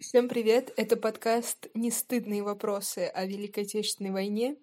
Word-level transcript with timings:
Всем 0.00 0.30
привет! 0.30 0.72
Это 0.78 0.96
подкаст 0.96 1.66
«Нестыдные 1.74 2.42
вопросы 2.42 3.00
о 3.00 3.26
Великой 3.26 3.64
Отечественной 3.64 4.10
войне». 4.10 4.56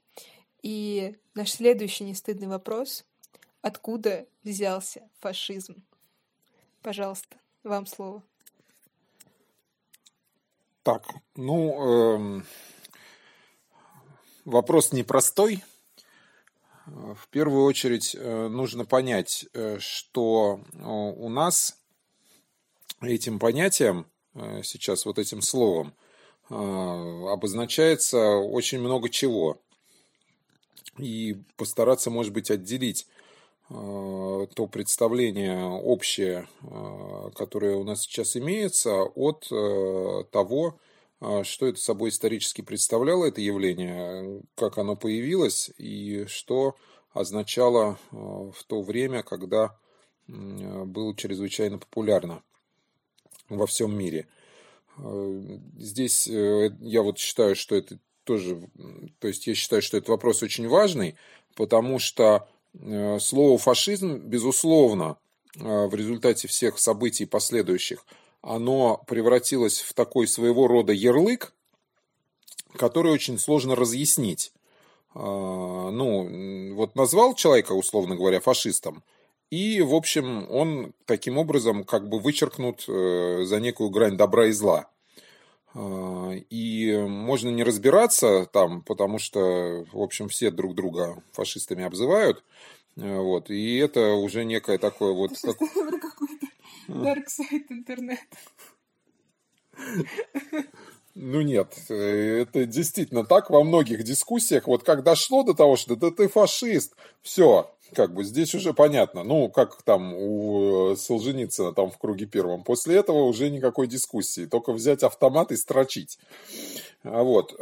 И 0.63 1.15
наш 1.35 1.51
следующий 1.51 2.05
нестыдный 2.05 2.47
вопрос— 2.47 3.05
откуда 3.61 4.25
взялся 4.43 5.07
фашизм? 5.19 5.83
Пожалуйста, 6.81 7.37
вам 7.63 7.85
слово. 7.85 8.23
Так, 10.81 11.05
ну, 11.35 12.15
эм, 12.15 12.45
вопрос 14.43 14.91
непростой. 14.91 15.63
В 16.87 17.27
первую 17.29 17.65
очередь 17.65 18.15
э, 18.15 18.47
нужно 18.47 18.85
понять, 18.85 19.45
э, 19.53 19.77
что 19.77 20.61
э, 20.73 20.83
у 20.83 21.29
нас 21.29 21.79
этим 23.01 23.37
понятием, 23.37 24.07
сейчас 24.63 25.05
вот 25.05 25.19
этим 25.19 25.41
словом, 25.41 25.93
обозначается 26.49 28.37
очень 28.37 28.79
много 28.79 29.09
чего. 29.09 29.57
И 30.97 31.37
постараться, 31.57 32.09
может 32.09 32.33
быть, 32.33 32.49
отделить 32.49 33.07
то 33.69 34.69
представление 34.71 35.65
общее, 35.65 36.47
которое 37.35 37.75
у 37.75 37.83
нас 37.83 38.03
сейчас 38.03 38.37
имеется, 38.37 39.03
от 39.03 39.41
того, 40.31 40.79
что 41.43 41.67
это 41.67 41.79
собой 41.79 42.09
исторически 42.09 42.61
представляло, 42.61 43.25
это 43.25 43.41
явление, 43.41 44.41
как 44.55 44.77
оно 44.77 44.95
появилось 44.95 45.69
и 45.77 46.25
что 46.27 46.75
означало 47.11 47.99
в 48.11 48.63
то 48.67 48.81
время, 48.81 49.23
когда 49.23 49.77
было 50.27 51.15
чрезвычайно 51.15 51.77
популярно 51.77 52.43
во 53.49 53.67
всем 53.67 53.97
мире. 53.97 54.27
Здесь 55.77 56.27
э, 56.27 56.71
я 56.81 57.03
вот 57.03 57.19
считаю, 57.19 57.55
что 57.55 57.75
это 57.75 57.99
тоже, 58.23 58.67
то 59.19 59.27
есть 59.27 59.45
я 59.45 59.53
считаю, 59.53 59.81
что 59.81 59.97
этот 59.97 60.09
вопрос 60.09 60.41
очень 60.41 60.67
важный, 60.67 61.15
потому 61.55 61.99
что 61.99 62.47
э, 62.73 63.19
слово 63.19 63.57
фашизм, 63.59 64.17
безусловно, 64.17 65.17
э, 65.55 65.87
в 65.87 65.93
результате 65.93 66.47
всех 66.47 66.79
событий 66.79 67.25
последующих, 67.25 68.05
оно 68.41 69.03
превратилось 69.07 69.81
в 69.81 69.93
такой 69.93 70.27
своего 70.27 70.67
рода 70.67 70.93
ярлык, 70.93 71.53
который 72.73 73.11
очень 73.11 73.37
сложно 73.37 73.75
разъяснить. 73.75 74.51
Ну, 75.13 76.75
вот 76.75 76.95
назвал 76.95 77.33
человека, 77.33 77.71
условно 77.71 78.15
говоря, 78.15 78.39
фашистом– 78.39 79.03
и, 79.49 79.81
в 79.81 79.93
общем, 79.93 80.49
он 80.49 80.93
таким 81.05 81.37
образом 81.37 81.83
как 81.83 82.09
бы 82.09 82.19
вычеркнут 82.19 82.85
э, 82.87 83.43
за 83.45 83.59
некую 83.59 83.89
грань 83.89 84.17
добра 84.17 84.47
и 84.47 84.51
зла. 84.51 84.89
А, 85.73 86.31
и 86.49 86.97
можно 87.07 87.49
не 87.49 87.63
разбираться 87.63 88.45
там, 88.51 88.81
потому 88.81 89.19
что, 89.19 89.85
в 89.91 90.01
общем, 90.01 90.27
все 90.27 90.51
друг 90.51 90.75
друга 90.75 91.21
фашистами 91.31 91.83
обзывают. 91.83 92.43
Э, 92.97 93.19
вот. 93.19 93.49
И 93.49 93.77
это 93.77 94.13
уже 94.13 94.43
некое 94.43 94.77
такое 94.77 95.13
вот... 95.13 95.31
Как... 95.41 95.57
какой-то 95.57 96.47
dark 96.87 97.25
side 97.27 97.65
интернета. 97.69 98.37
Ну 101.19 101.41
нет, 101.41 101.73
э, 101.89 102.41
это 102.43 102.65
действительно 102.65 103.25
так 103.25 103.49
во 103.49 103.63
многих 103.63 104.03
дискуссиях. 104.03 104.67
Вот 104.67 104.83
как 104.83 105.03
дошло 105.03 105.41
до 105.41 105.55
того, 105.55 105.75
что 105.75 105.95
да 105.95 106.11
ты 106.11 106.27
фашист, 106.27 106.93
все, 107.23 107.73
как 107.93 108.13
бы 108.13 108.23
здесь 108.23 108.53
уже 108.55 108.73
понятно. 108.73 109.23
Ну, 109.23 109.49
как 109.49 109.81
там 109.83 110.13
у 110.13 110.95
Солженицына 110.95 111.73
там 111.73 111.91
в 111.91 111.97
круге 111.97 112.25
первом. 112.25 112.63
После 112.63 112.97
этого 112.97 113.23
уже 113.23 113.49
никакой 113.49 113.87
дискуссии. 113.87 114.45
Только 114.45 114.73
взять 114.73 115.03
автомат 115.03 115.51
и 115.51 115.57
строчить. 115.57 116.19
А 117.03 117.23
вот. 117.23 117.55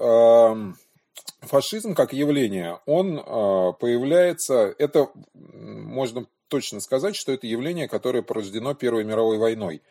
Фашизм 1.42 1.94
как 1.94 2.12
явление, 2.14 2.80
он 2.86 3.22
а, 3.23 3.72
появляется, 3.73 4.73
это 4.80 5.09
можно 5.34 6.25
точно 6.47 6.80
сказать, 6.80 7.16
что 7.16 7.31
это 7.31 7.46
явление, 7.46 7.88
которое 7.88 8.24
порождено 8.24 8.74
Первой 8.74 9.03
мировой 9.03 9.38
войной. 9.38 9.81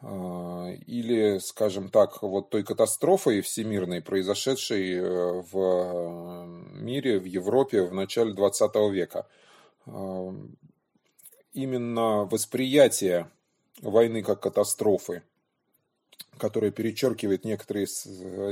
А, 0.00 0.70
или, 0.86 1.38
скажем 1.38 1.88
так, 1.88 2.22
вот 2.22 2.50
той 2.50 2.62
катастрофой 2.62 3.40
всемирной, 3.40 4.00
произошедшей 4.00 4.94
э, 4.94 5.42
в 5.52 6.46
мире, 6.74 7.18
в 7.18 7.24
Европе 7.24 7.82
в 7.82 7.94
начале 7.94 8.32
20 8.32 8.74
века– 8.92 9.26
именно 11.52 12.24
восприятие 12.24 13.30
войны 13.80 14.22
как 14.22 14.40
катастрофы, 14.40 15.22
которое 16.38 16.70
перечеркивает 16.70 17.44
некоторые, 17.44 17.86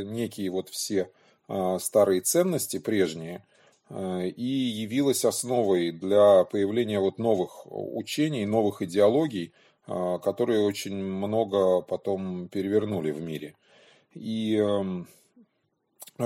некие 0.04 0.50
вот 0.50 0.68
все 0.68 1.10
а, 1.48 1.78
старые 1.78 2.20
ценности 2.20 2.78
прежние, 2.78 3.44
а, 3.88 4.22
и 4.22 4.42
явилась 4.44 5.24
основой 5.24 5.90
для 5.90 6.44
появления 6.44 7.00
вот 7.00 7.18
новых 7.18 7.66
учений, 7.66 8.46
новых 8.46 8.82
идеологий, 8.82 9.52
а, 9.86 10.18
которые 10.18 10.60
очень 10.60 10.96
много 10.96 11.80
потом 11.80 12.48
перевернули 12.48 13.10
в 13.10 13.20
мире. 13.20 13.54
И 14.14 14.62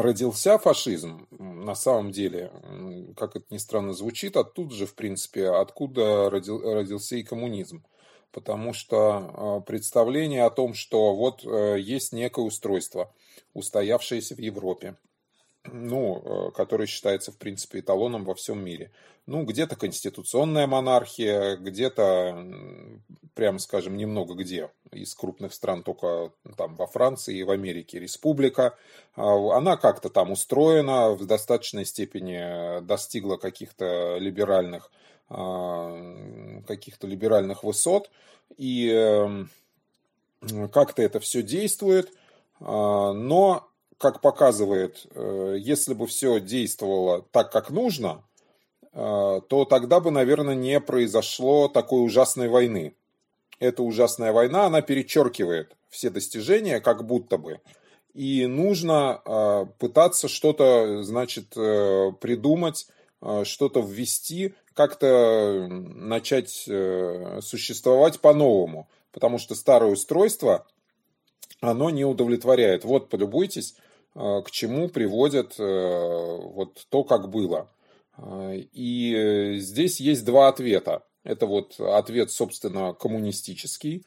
родился 0.03 0.59
фашизм, 0.59 1.27
на 1.31 1.75
самом 1.75 2.11
деле, 2.11 2.51
как 3.17 3.37
это 3.37 3.47
ни 3.51 3.59
странно 3.59 3.93
звучит, 3.93 4.37
оттуда 4.37 4.75
же, 4.75 4.87
в 4.87 4.95
принципе, 4.95 5.49
откуда 5.49 6.31
родил, 6.31 6.61
родился 6.61 7.17
и 7.17 7.23
коммунизм. 7.23 7.85
Потому 8.33 8.73
что 8.73 9.31
а, 9.33 9.61
представление 9.61 10.45
о 10.45 10.51
том, 10.51 10.75
что 10.75 11.15
вот 11.15 11.45
э, 11.45 11.77
есть 11.79 12.13
некое 12.13 12.45
устройство, 12.45 13.15
устоявшееся 13.53 14.35
в 14.35 14.41
Европе, 14.41 14.97
ну, 15.73 16.23
э, 16.25 16.51
который 16.53 16.87
считается, 16.87 17.33
в 17.33 17.37
принципе, 17.37 17.81
эталоном 17.81 18.25
во 18.25 18.35
всем 18.35 18.65
мире. 18.65 18.91
Ну, 19.27 19.45
где-то 19.45 19.77
конституционная 19.77 20.67
монархия, 20.67 21.57
где-то, 21.57 22.47
прямо 23.35 23.59
скажем, 23.59 23.97
немного 23.97 24.35
где. 24.35 24.71
Из 24.93 25.15
крупных 25.15 25.55
стран 25.55 25.83
только 25.83 26.31
там 26.57 26.77
во 26.77 26.87
Франции 26.87 27.39
и 27.39 27.43
в 27.43 27.51
Америке 27.51 27.99
республика. 27.99 28.77
А, 29.17 29.57
она 29.57 29.77
как-то 29.77 30.11
там 30.11 30.31
устроена, 30.31 31.11
в 31.15 31.25
достаточной 31.27 31.87
степени 31.87 32.85
достигла 32.85 33.37
каких-то 33.37 34.19
либеральных, 34.19 34.91
а, 35.31 36.63
каких-то 36.67 37.07
либеральных 37.07 37.65
высот. 37.65 38.11
И 38.59 38.91
эм, 38.91 39.49
как-то 40.71 41.01
это 41.03 41.19
все 41.19 41.43
действует. 41.43 42.13
А, 42.61 43.15
но 43.15 43.69
как 43.99 44.21
показывает, 44.21 45.07
э, 45.15 45.57
если 45.59 45.95
бы 45.95 46.07
все 46.07 46.41
действовало 46.41 47.23
так, 47.31 47.51
как 47.53 47.71
нужно, 47.71 48.25
э, 48.93 49.41
то 49.49 49.65
тогда 49.65 50.01
бы, 50.01 50.11
наверное, 50.11 50.55
не 50.55 50.81
произошло 50.81 51.69
такой 51.69 52.05
ужасной 52.05 52.49
войны. 52.49 52.95
Эта 53.61 53.83
ужасная 53.83 54.33
война, 54.33 54.67
она 54.67 54.83
перечеркивает 54.83 55.77
все 55.89 56.11
достижения, 56.11 56.81
как 56.81 57.07
будто 57.07 57.39
бы. 57.39 57.61
И 58.13 58.47
нужно 58.47 59.23
э, 59.25 59.67
пытаться 59.79 60.29
что-то, 60.29 61.03
значит, 61.03 61.51
придумать, 61.51 62.87
что-то 63.45 63.81
ввести, 63.81 64.55
как-то 64.75 65.67
начать 65.69 66.51
существовать 67.41 68.21
по-новому. 68.21 68.89
Потому 69.13 69.39
что 69.39 69.55
старое 69.55 69.91
устройство, 69.91 70.67
оно 71.61 71.91
не 71.91 72.05
удовлетворяет. 72.05 72.85
Вот, 72.85 73.09
полюбуйтесь, 73.09 73.77
к 74.15 74.51
чему 74.51 74.89
приводит 74.89 75.59
э, 75.59 75.63
вот 75.63 76.87
то, 76.89 77.03
как 77.03 77.31
было. 77.31 77.69
Э, 78.17 78.57
и 78.73 79.57
здесь 79.59 79.99
есть 80.01 80.25
два 80.25 80.49
ответа. 80.49 81.05
Это 81.25 81.47
вот 81.47 81.81
ответ, 81.81 82.31
собственно, 82.31 82.93
коммунистический, 82.93 84.05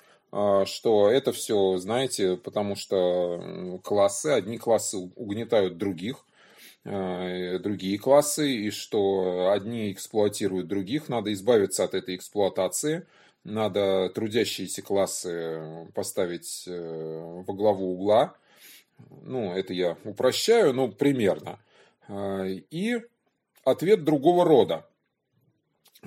что 0.65 1.09
это 1.09 1.31
все, 1.31 1.77
знаете, 1.77 2.37
потому 2.37 2.75
что 2.75 3.79
классы, 3.83 4.27
одни 4.27 4.59
классы 4.59 4.97
угнетают 5.15 5.77
других, 5.77 6.23
другие 6.83 7.97
классы, 7.97 8.51
и 8.51 8.69
что 8.69 9.49
одни 9.51 9.91
эксплуатируют 9.91 10.67
других, 10.67 11.09
надо 11.09 11.33
избавиться 11.33 11.85
от 11.85 11.95
этой 11.95 12.17
эксплуатации, 12.17 13.07
надо 13.43 14.11
трудящиеся 14.13 14.83
классы 14.83 15.87
поставить 15.95 16.65
во 16.67 17.53
главу 17.55 17.93
угла, 17.93 18.35
ну, 19.23 19.53
это 19.53 19.73
я 19.73 19.97
упрощаю, 20.03 20.73
но 20.73 20.87
примерно. 20.87 21.59
А, 22.07 22.45
и 22.45 23.01
ответ 23.63 24.03
другого 24.03 24.45
рода, 24.45 24.87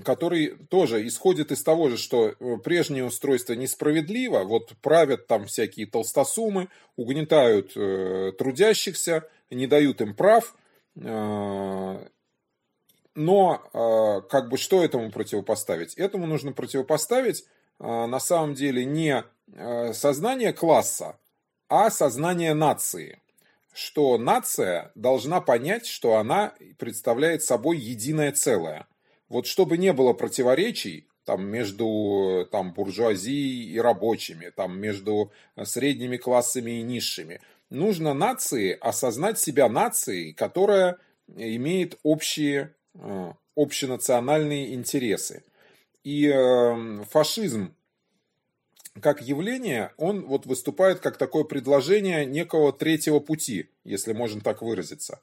который 0.02 0.56
тоже 0.68 1.06
исходит 1.06 1.52
из 1.52 1.62
того 1.62 1.90
же, 1.90 1.98
что 1.98 2.28
э, 2.28 2.56
прежнее 2.62 3.04
устройство 3.04 3.54
несправедливо, 3.54 4.44
вот 4.44 4.72
правят 4.80 5.26
там 5.26 5.46
всякие 5.46 5.86
толстосумы, 5.86 6.68
угнетают 6.96 7.72
э, 7.76 8.32
трудящихся, 8.38 9.28
не 9.50 9.66
дают 9.66 10.00
им 10.00 10.14
прав, 10.14 10.56
э, 10.96 12.06
но 13.14 13.62
э, 13.72 14.28
как 14.28 14.48
бы 14.48 14.56
что 14.56 14.82
этому 14.82 15.10
противопоставить? 15.10 15.94
Этому 15.94 16.26
нужно 16.26 16.52
противопоставить 16.52 17.44
э, 17.78 17.84
на 17.84 18.20
самом 18.20 18.54
деле 18.54 18.84
не 18.84 19.24
э, 19.52 19.92
сознание 19.92 20.52
класса, 20.52 21.18
а 21.70 21.88
сознание 21.88 22.52
нации, 22.52 23.20
что 23.72 24.18
нация 24.18 24.90
должна 24.96 25.40
понять, 25.40 25.86
что 25.86 26.16
она 26.16 26.52
представляет 26.78 27.44
собой 27.44 27.78
единое 27.78 28.32
целое. 28.32 28.86
Вот 29.28 29.46
чтобы 29.46 29.78
не 29.78 29.92
было 29.92 30.12
противоречий, 30.12 31.06
там, 31.24 31.46
между 31.46 32.48
там, 32.50 32.72
буржуазией 32.72 33.72
и 33.72 33.78
рабочими, 33.78 34.50
там, 34.50 34.80
между 34.80 35.30
средними 35.62 36.16
классами 36.16 36.80
и 36.80 36.82
низшими. 36.82 37.40
Нужно 37.70 38.14
нации 38.14 38.76
осознать 38.80 39.38
себя 39.38 39.68
нацией, 39.68 40.32
которая 40.32 40.98
имеет 41.36 42.00
общие, 42.02 42.74
э, 42.94 43.32
общенациональные 43.54 44.74
интересы. 44.74 45.44
И 46.02 46.26
э, 46.26 47.04
фашизм 47.08 47.76
как 49.00 49.22
явление, 49.22 49.92
он 49.96 50.26
вот 50.26 50.46
выступает 50.46 51.00
как 51.00 51.16
такое 51.16 51.44
предложение 51.44 52.24
некого 52.24 52.72
третьего 52.72 53.20
пути, 53.20 53.68
если 53.84 54.12
можно 54.12 54.40
так 54.40 54.62
выразиться. 54.62 55.20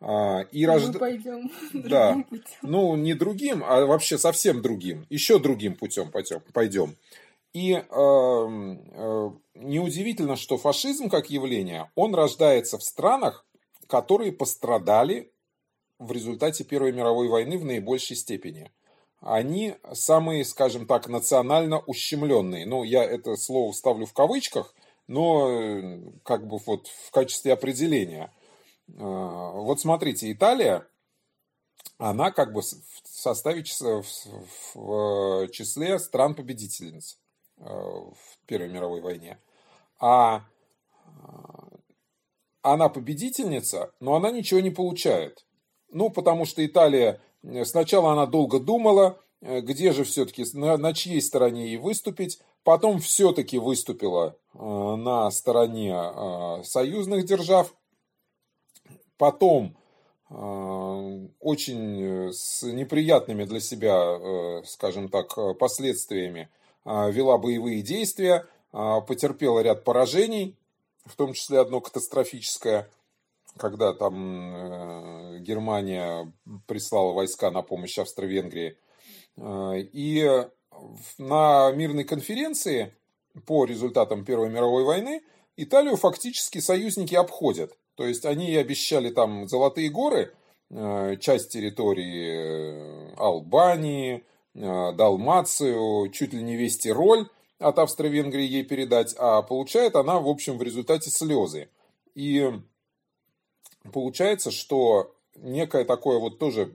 А, 0.00 0.42
и 0.52 0.66
Мы 0.66 0.72
рожд... 0.72 0.98
пойдем 0.98 1.50
да. 1.72 2.12
другим 2.12 2.24
путем. 2.24 2.56
Ну, 2.62 2.96
не 2.96 3.14
другим, 3.14 3.64
а 3.64 3.84
вообще 3.84 4.18
совсем 4.18 4.62
другим. 4.62 5.06
Еще 5.10 5.38
другим 5.38 5.74
путем 5.74 6.10
пойдем. 6.52 6.96
И 7.52 7.72
э, 7.72 7.80
э, 7.80 9.30
неудивительно, 9.54 10.36
что 10.36 10.58
фашизм 10.58 11.08
как 11.08 11.30
явление, 11.30 11.90
он 11.94 12.14
рождается 12.14 12.78
в 12.78 12.82
странах, 12.82 13.44
которые 13.86 14.32
пострадали 14.32 15.32
в 15.98 16.12
результате 16.12 16.62
Первой 16.62 16.92
мировой 16.92 17.28
войны 17.28 17.58
в 17.58 17.64
наибольшей 17.64 18.16
степени. 18.16 18.70
Они 19.20 19.74
самые, 19.92 20.44
скажем 20.44 20.86
так, 20.86 21.08
национально 21.08 21.80
ущемленные. 21.80 22.66
Ну, 22.66 22.84
я 22.84 23.04
это 23.04 23.36
слово 23.36 23.72
ставлю 23.72 24.06
в 24.06 24.12
кавычках, 24.12 24.74
но 25.06 25.50
э, 25.50 26.00
как 26.24 26.46
бы 26.46 26.58
вот 26.64 26.86
в 26.86 27.10
качестве 27.10 27.52
определения– 27.52 28.32
а, 28.96 29.50
вот 29.52 29.80
смотрите, 29.80 30.32
Италия, 30.32 30.86
она 31.98 32.30
как 32.30 32.52
бы 32.52 32.62
в 32.62 32.64
составе 33.04 33.62
в 33.62 35.48
числе 35.50 35.98
стран-победительниц 35.98 37.18
в 37.56 38.38
Первой 38.46 38.68
мировой 38.68 39.00
войне. 39.00 39.38
А 39.98 40.44
она 42.62 42.88
победительница, 42.88 43.92
но 44.00 44.14
она 44.14 44.30
ничего 44.30 44.60
не 44.60 44.70
получает. 44.70 45.44
Ну, 45.90 46.10
потому 46.10 46.44
что 46.44 46.64
Италия, 46.64 47.20
сначала 47.64 48.12
она 48.12 48.26
долго 48.26 48.60
думала, 48.60 49.18
где 49.40 49.92
же 49.92 50.04
все-таки, 50.04 50.44
на, 50.54 50.76
на 50.76 50.92
чьей 50.92 51.22
стороне 51.22 51.66
ей 51.66 51.76
выступить, 51.76 52.40
потом 52.64 52.98
все-таки 52.98 53.58
выступила 53.58 54.36
на 54.54 55.30
стороне 55.30 56.62
союзных 56.64 57.24
держав, 57.24 57.72
потом 59.18 59.76
э, 60.30 61.28
очень 61.40 62.28
э, 62.28 62.32
с 62.32 62.62
неприятными 62.62 63.44
для 63.44 63.60
себя, 63.60 64.16
э, 64.18 64.62
скажем 64.64 65.08
так, 65.10 65.36
последствиями 65.58 66.48
вела 66.84 67.36
боевые 67.36 67.82
действия, 67.82 68.46
потерпела 68.70 69.60
ряд 69.60 69.84
поражений, 69.84 70.56
в 71.04 71.16
том 71.16 71.34
числе 71.34 71.58
одно 71.58 71.82
катастрофическое, 71.82 72.88
когда 73.56 73.92
там 73.92 75.42
Германия 75.42 76.32
прислала 76.66 77.12
войска 77.12 77.50
на 77.50 77.62
помощь 77.62 77.98
Австро-Венгрии. 77.98 78.76
И 79.40 80.46
на 81.18 81.72
мирной 81.72 82.04
конференции 82.04 82.94
по 83.46 83.64
результатам 83.64 84.24
Первой 84.24 84.48
мировой 84.48 84.84
войны 84.84 85.22
Италию 85.56 85.96
фактически 85.96 86.58
союзники 86.58 87.14
обходят. 87.14 87.76
То 87.96 88.06
есть 88.06 88.24
они 88.24 88.54
обещали 88.54 89.10
там 89.10 89.48
золотые 89.48 89.90
горы, 89.90 90.32
э, 90.70 91.16
часть 91.20 91.50
территории 91.50 93.10
э, 93.10 93.14
Албании, 93.16 94.24
э, 94.54 94.92
Далмацию, 94.92 96.10
чуть 96.10 96.32
ли 96.32 96.42
не 96.42 96.56
весь 96.56 96.78
Тироль 96.78 97.26
от 97.58 97.78
Австро-Венгрии 97.80 98.46
ей 98.46 98.62
передать, 98.62 99.16
а 99.18 99.42
получает 99.42 99.96
она, 99.96 100.20
в 100.20 100.28
общем, 100.28 100.58
в 100.58 100.62
результате 100.62 101.10
слезы. 101.10 101.68
И 102.14 102.52
получается, 103.88 104.50
что 104.50 105.14
некое 105.36 105.84
такое 105.84 106.18
вот 106.18 106.38
тоже 106.38 106.72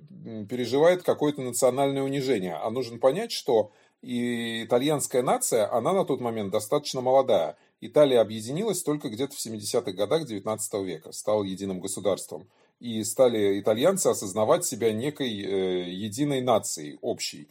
переживает 0.50 1.04
какое-то 1.04 1.42
национальное 1.42 2.04
унижение. 2.04 2.56
А 2.56 2.70
нужно 2.70 2.98
понять, 2.98 3.32
что 3.32 3.72
и 4.02 4.66
итальянская 4.66 5.24
нация, 5.24 5.72
она 5.72 5.94
на 5.94 6.04
тот 6.04 6.20
момент 6.20 6.52
достаточно 6.52 7.02
молодая. 7.02 7.56
Италия 7.80 8.20
объединилась 8.20 8.84
только 8.84 9.10
где-то 9.10 9.36
в 9.36 9.46
70-х 9.46 9.92
годах 9.94 10.26
19 10.26 10.74
века, 10.86 11.12
стала 11.12 11.44
единым 11.44 11.80
государством. 11.80 12.50
И 12.80 13.02
стали 13.06 13.60
итальянцы 13.62 14.08
осознавать 14.08 14.66
себя 14.66 14.92
некой 14.92 15.30
э, 15.30 15.90
единой 15.90 16.42
нацией, 16.42 16.98
общей. 17.02 17.48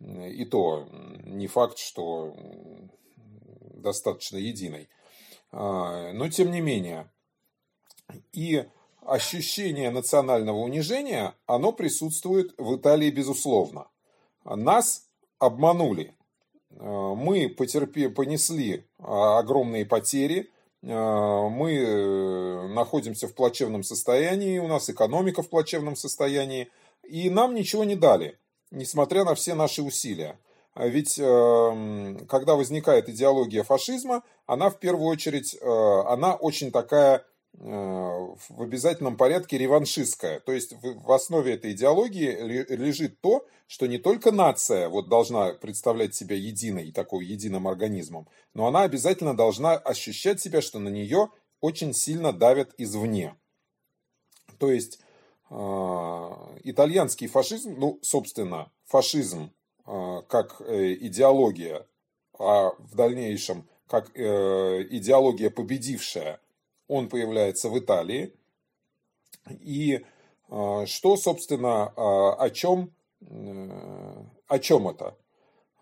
И 0.00 0.44
то 0.44 0.86
не 1.24 1.48
факт, 1.48 1.78
что 1.78 2.36
достаточно 3.74 4.36
единой. 4.36 4.88
А, 5.50 6.12
но 6.12 6.28
тем 6.28 6.50
не 6.50 6.60
менее. 6.60 7.10
И 8.32 8.64
ощущение 9.06 9.90
национального 9.90 10.58
унижения, 10.58 11.34
оно 11.46 11.72
присутствует 11.72 12.52
в 12.58 12.76
Италии 12.76 13.10
безусловно. 13.10 13.88
Нас 14.44 15.08
обманули. 15.38 16.14
Э, 16.70 17.14
мы 17.16 17.48
потерпи, 17.48 18.08
понесли 18.08 18.86
а, 18.98 19.38
огромные 19.38 19.86
потери, 19.86 20.50
э, 20.82 20.86
мы 20.86 21.72
э, 21.72 22.68
находимся 22.68 23.28
в 23.28 23.34
плачевном 23.34 23.82
состоянии, 23.82 24.58
у 24.58 24.66
нас 24.66 24.90
экономика 24.90 25.42
в 25.42 25.48
плачевном 25.48 25.96
состоянии, 25.96 26.68
и 27.08 27.30
нам 27.30 27.54
ничего 27.54 27.84
не 27.84 27.96
дали, 27.96 28.38
несмотря 28.70 29.24
на 29.24 29.34
все 29.34 29.54
наши 29.54 29.82
усилия. 29.82 30.38
А 30.74 30.88
ведь 30.88 31.14
когда 31.14 32.54
возникает 32.54 33.08
идеология 33.08 33.62
фашизма, 33.62 34.22
она 34.44 34.68
в 34.68 34.78
первую 34.78 35.08
очередь, 35.08 35.56
она 35.62 36.34
очень 36.34 36.70
такая 36.70 37.24
Э, 37.24 37.35
в 37.58 38.62
обязательном 38.62 39.16
порядке 39.16 39.58
реваншистская. 39.58 40.40
То 40.40 40.52
есть 40.52 40.74
в 40.80 41.10
основе 41.10 41.54
этой 41.54 41.72
идеологии 41.72 42.30
лежит 42.74 43.20
то, 43.20 43.46
что 43.66 43.86
не 43.86 43.98
только 43.98 44.30
нация 44.30 44.88
вот 44.88 45.08
должна 45.08 45.54
представлять 45.54 46.14
себя 46.14 46.36
единой, 46.36 46.92
такой 46.92 47.24
единым 47.24 47.66
организмом, 47.66 48.28
но 48.54 48.66
она 48.66 48.82
обязательно 48.82 49.34
должна 49.34 49.72
ощущать 49.72 50.40
себя, 50.40 50.60
что 50.60 50.78
на 50.78 50.88
нее 50.88 51.30
очень 51.60 51.94
сильно 51.94 52.32
давят 52.32 52.74
извне. 52.78 53.34
То 54.58 54.70
есть 54.70 55.00
э, 55.50 55.54
итальянский 56.64 57.26
фашизм, 57.26 57.74
ну, 57.78 57.98
собственно, 58.02 58.70
фашизм 58.84 59.50
э, 59.86 60.22
как 60.28 60.60
идеология, 60.60 61.86
а 62.38 62.70
в 62.78 62.94
дальнейшем 62.94 63.66
как 63.88 64.10
идеология 64.10 65.48
победившая– 65.48 66.40
он 66.88 67.08
появляется 67.08 67.68
в 67.68 67.78
Италии. 67.78 68.32
И 69.60 70.04
а, 70.48 70.86
что, 70.86 71.16
собственно, 71.16 71.92
а, 71.96 72.34
о 72.34 72.50
чем, 72.50 72.92
э, 73.20 74.24
о 74.46 74.58
чем 74.58 74.88
это? 74.88 75.16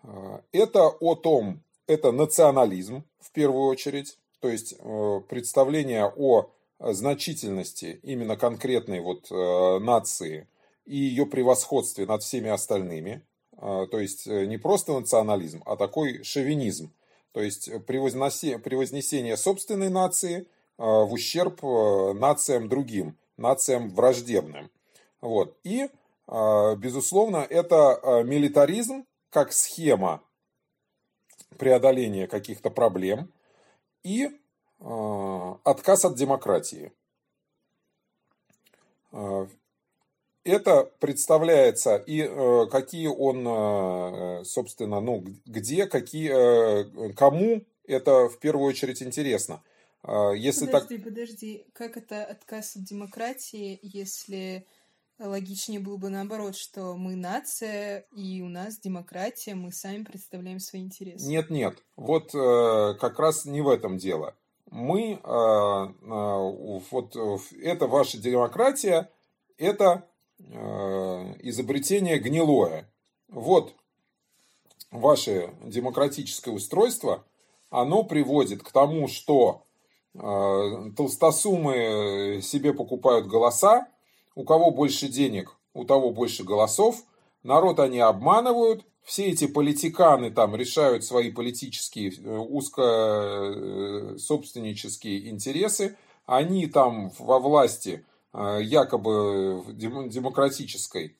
А, 0.03 0.41
это 0.51 0.87
о 0.87 1.15
том, 1.15 1.61
это 1.87 2.11
национализм 2.11 3.03
в 3.19 3.31
первую 3.31 3.67
очередь, 3.67 4.17
то 4.39 4.49
есть 4.49 4.75
э, 4.77 5.21
представление 5.27 6.11
о 6.15 6.49
значительности 6.79 7.99
именно 8.03 8.35
конкретной 8.35 8.99
вот 8.99 9.31
э, 9.31 9.79
нации 9.79 10.47
и 10.85 10.97
ее 10.97 11.25
превосходстве 11.25 12.05
над 12.05 12.21
всеми 12.21 12.49
остальными. 12.49 13.21
То 13.57 13.99
есть 13.99 14.27
не 14.27 14.57
просто 14.57 14.91
национализм, 14.91 15.63
а 15.65 15.77
такой 15.77 16.23
шовинизм. 16.23 16.91
То 17.31 17.41
есть 17.41 17.71
превознесение 17.85 19.37
собственной 19.37 19.89
нации 19.89 20.45
в 20.77 21.13
ущерб 21.13 21.63
э, 21.63 22.13
нациям 22.13 22.67
другим, 22.67 23.17
нациям 23.37 23.89
враждебным. 23.89 24.69
Вот. 25.21 25.57
И, 25.63 25.89
э, 26.27 26.75
безусловно, 26.75 27.37
это 27.37 28.23
милитаризм 28.25 29.05
как 29.29 29.53
схема 29.53 30.21
преодоления 31.57 32.27
каких-то 32.27 32.69
проблем 32.69 33.31
и 34.03 34.29
отказ 34.79 36.05
от 36.05 36.15
демократии. 36.15 36.91
Это 40.43 40.91
представляется 40.99 41.95
и 41.95 42.21
какие 42.69 43.07
он, 43.07 44.45
собственно, 44.45 44.99
ну, 44.99 45.23
где, 45.45 45.87
какие, 45.87 47.13
кому 47.13 47.63
это 47.87 48.27
в 48.27 48.37
первую 48.37 48.67
очередь 48.67 49.01
интересно– 49.01 49.63
если 50.35 50.65
подожди, 50.65 50.97
так... 50.97 51.03
подожди, 51.05 51.65
как 51.73 51.97
это 51.97 52.23
отказ 52.23 52.75
от 52.75 52.83
демократии, 52.83 53.79
если 53.81 54.65
логичнее 55.19 55.79
было 55.79 55.97
бы 55.97 56.09
наоборот, 56.09 56.55
что 56.55 56.95
мы 56.95 57.15
нация, 57.15 58.05
и 58.15 58.41
у 58.41 58.49
нас 58.49 58.77
демократия, 58.79 59.55
мы 59.55 59.71
сами 59.71 60.03
представляем 60.03 60.59
свои 60.59 60.81
интересы. 60.81 61.27
Нет, 61.27 61.49
нет, 61.49 61.83
вот 61.95 62.35
э, 62.35 62.95
как 62.99 63.19
раз 63.19 63.45
не 63.45 63.61
в 63.61 63.69
этом 63.69 63.97
дело. 63.97 64.35
мы, 64.71 65.19
вот 66.91 67.15
это 67.61 67.87
ваша 67.87 68.17
демократия, 68.17 69.09
это 69.57 70.07
изобретение 70.37 72.19
гнилое. 72.19 72.91
Вот 73.29 73.73
ваше 74.91 75.53
демократическое 75.63 76.51
устройство, 76.51 77.23
оно 77.69 78.03
приводит 78.03 78.63
к 78.63 78.71
тому, 78.71 79.07
что 79.07 79.64
толстосумы 80.17 82.39
себе 82.41 82.73
покупают 82.73 83.27
голоса, 83.27 83.87
у 84.35 84.43
кого 84.43 84.71
больше 84.71 85.07
денег, 85.07 85.55
у 85.73 85.85
того 85.85 86.11
больше 86.11 86.43
голосов, 86.43 87.03
народ 87.43 87.79
они 87.79 87.99
обманывают, 87.99 88.85
все 89.05 89.27
эти 89.27 89.47
политиканы 89.47 90.31
там 90.31 90.55
решают 90.55 91.05
свои 91.05 91.31
политические 91.31 92.11
э, 92.11 92.37
узкособственнические 92.37 95.19
э, 95.19 95.29
интересы, 95.29 95.95
они 96.25 96.65
там 96.65 97.11
во 97.19 97.37
власти 97.39 98.03
э, 98.33 98.61
якобы 98.63 99.63
демократической, 99.73 101.15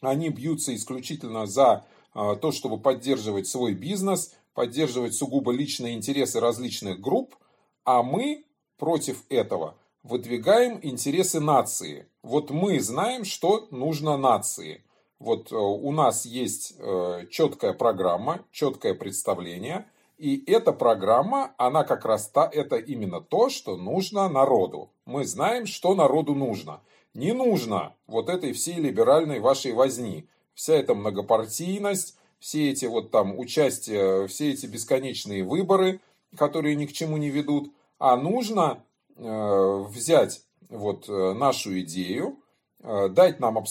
они 0.00 0.30
бьются 0.30 0.74
исключительно 0.74 1.46
за 1.46 1.84
то, 2.12 2.50
чтобы 2.50 2.80
поддерживать 2.80 3.46
свой 3.46 3.72
бизнес, 3.74 4.34
поддерживать 4.54 5.14
сугубо 5.14 5.52
личные 5.52 5.94
интересы 5.94 6.40
различных 6.40 7.00
групп, 7.00 7.36
а 7.84 8.02
мы 8.02 8.44
против 8.78 9.24
этого 9.28 9.76
выдвигаем 10.02 10.80
интересы 10.82 11.40
нации. 11.40 12.06
Вот 12.22 12.50
мы 12.50 12.80
знаем, 12.80 13.24
что 13.24 13.68
нужно 13.70 14.16
нации– 14.16 14.84
вот 15.20 15.52
э, 15.52 15.54
у 15.54 15.92
нас 15.92 16.24
есть 16.24 16.74
э, 16.78 17.26
четкая 17.30 17.74
программа, 17.74 18.42
четкое 18.50 18.94
представление, 18.94 19.86
и 20.16 20.42
эта 20.50 20.72
программа, 20.72 21.52
она 21.58 21.84
как 21.84 22.06
раз 22.06 22.28
та, 22.28 22.50
это 22.50 22.76
именно 22.76 23.20
то, 23.20 23.50
что 23.50 23.76
нужно 23.76 24.28
народу. 24.28 24.90
Мы 25.04 25.24
знаем, 25.26 25.66
что 25.66 25.94
народу 25.94 26.34
нужно. 26.34 26.80
Не 27.12 27.32
нужно 27.32 27.94
вот 28.06 28.30
этой 28.30 28.52
всей 28.52 28.76
либеральной 28.76 29.40
вашей 29.40 29.72
возни. 29.72 30.26
Вся 30.54 30.74
эта 30.74 30.94
многопартийность, 30.94 32.16
все 32.38 32.70
эти 32.70 32.86
вот 32.86 33.10
там 33.10 33.38
участия, 33.38 34.26
все 34.26 34.52
эти 34.52 34.66
бесконечные 34.66 35.44
выборы, 35.44 36.00
которые 36.36 36.76
ни 36.76 36.86
к 36.86 36.92
чему 36.92 37.16
не 37.16 37.30
ведут. 37.30 37.72
А 37.98 38.16
нужно 38.16 38.84
э, 39.16 39.84
взять 39.88 40.42
вот 40.68 41.08
э, 41.08 41.32
нашу 41.34 41.80
идею, 41.80 42.40
Э, 42.82 43.08
дать 43.08 43.40
нам, 43.40 43.62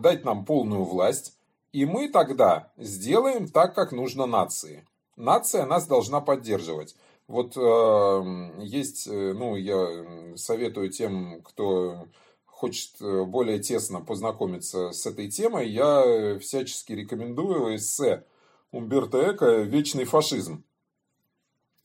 дать 0.00 0.24
нам 0.24 0.44
полную 0.44 0.84
власть, 0.84 1.36
и 1.72 1.84
мы 1.84 2.08
тогда 2.08 2.70
сделаем 2.76 3.48
так, 3.48 3.74
как 3.74 3.92
нужно 3.92 4.26
нации. 4.26 4.86
Нация 5.16 5.66
нас 5.66 5.86
должна 5.86 6.20
поддерживать. 6.20 6.94
Вот 7.26 7.56
э, 7.56 8.62
есть, 8.62 9.08
ну, 9.08 9.56
я 9.56 10.36
советую 10.36 10.90
тем, 10.90 11.42
кто 11.42 12.06
хочет 12.44 12.92
более 13.00 13.58
тесно 13.58 14.00
познакомиться 14.00 14.92
с 14.92 15.06
этой 15.06 15.28
темой, 15.28 15.68
я 15.68 16.38
всячески 16.38 16.92
рекомендую 16.92 17.74
эссе 17.74 18.24
Умберто 18.70 19.32
Эко 19.32 19.62
«Вечный 19.62 20.04
фашизм». 20.04 20.64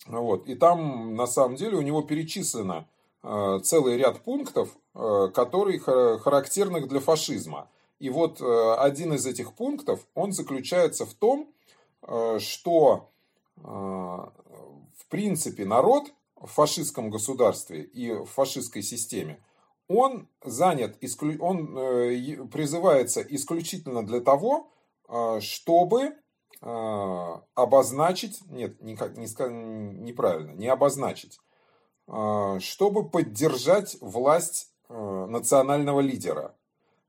Вот. 0.07 0.47
И 0.47 0.55
там, 0.55 1.15
на 1.15 1.27
самом 1.27 1.55
деле, 1.55 1.77
у 1.77 1.81
него 1.81 2.01
перечислено 2.01 2.87
Э, 3.29 3.59
целый 3.61 3.97
ряд 3.97 4.21
пунктов, 4.21 4.77
э, 4.93 5.29
которые 5.33 5.79
характерных 5.79 6.87
для 6.87 7.01
фашизма. 7.01 7.69
И 7.99 8.09
вот 8.09 8.39
э, 8.39 8.73
один 8.75 9.13
из 9.13 9.25
этих 9.25 9.53
пунктов, 9.53 10.07
он 10.13 10.31
заключается 10.31 11.05
в 11.05 11.13
том, 11.13 11.51
что 12.39 13.09
в 13.55 15.07
принципе 15.09 15.65
народ 15.65 16.13
в 16.35 16.45
фашистском 16.45 17.09
государстве 17.09 17.81
и 17.81 18.13
в 18.13 18.25
фашистской 18.25 18.83
системе, 18.83 19.43
он 19.87 20.27
занят, 20.45 20.95
он 21.39 22.47
призывается 22.49 23.21
исключительно 23.21 24.05
для 24.05 24.21
того, 24.21 24.71
чтобы 25.39 26.15
обозначить, 26.59 28.41
нет, 28.49 28.81
никак, 28.81 29.15
не, 29.15 29.27
неправильно, 30.01 30.51
не 30.51 30.67
обозначить, 30.67 31.39
а, 32.07 32.59
чтобы 32.59 33.07
поддержать 33.09 33.97
власть 34.01 34.71
а, 34.89 35.27
национального 35.27 35.99
лидера. 35.99 36.55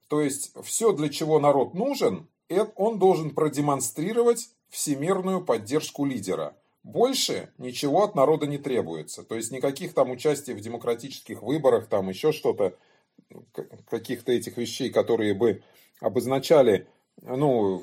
То 0.08 0.20
есть 0.20 0.52
все, 0.62 0.92
для 0.92 1.08
чего 1.08 1.38
народ 1.38 1.74
нужен, 1.74 2.28
он 2.76 2.98
должен 2.98 3.30
продемонстрировать 3.34 4.50
всемирную 4.70 5.44
поддержку 5.44 6.04
лидера. 6.04 6.56
Больше 6.82 7.52
ничего 7.58 8.04
от 8.04 8.14
народа 8.14 8.46
не 8.46 8.56
требуется. 8.56 9.22
То 9.22 9.34
есть 9.34 9.50
никаких 9.50 9.92
там 9.92 10.10
участий 10.10 10.54
в 10.54 10.60
демократических 10.60 11.42
выборах, 11.42 11.88
там 11.88 12.08
еще 12.08 12.32
что-то, 12.32 12.74
каких-то 13.90 14.32
этих 14.32 14.56
вещей, 14.56 14.88
которые 14.90 15.34
бы 15.34 15.62
обозначали 16.00 16.88
ну, 17.22 17.82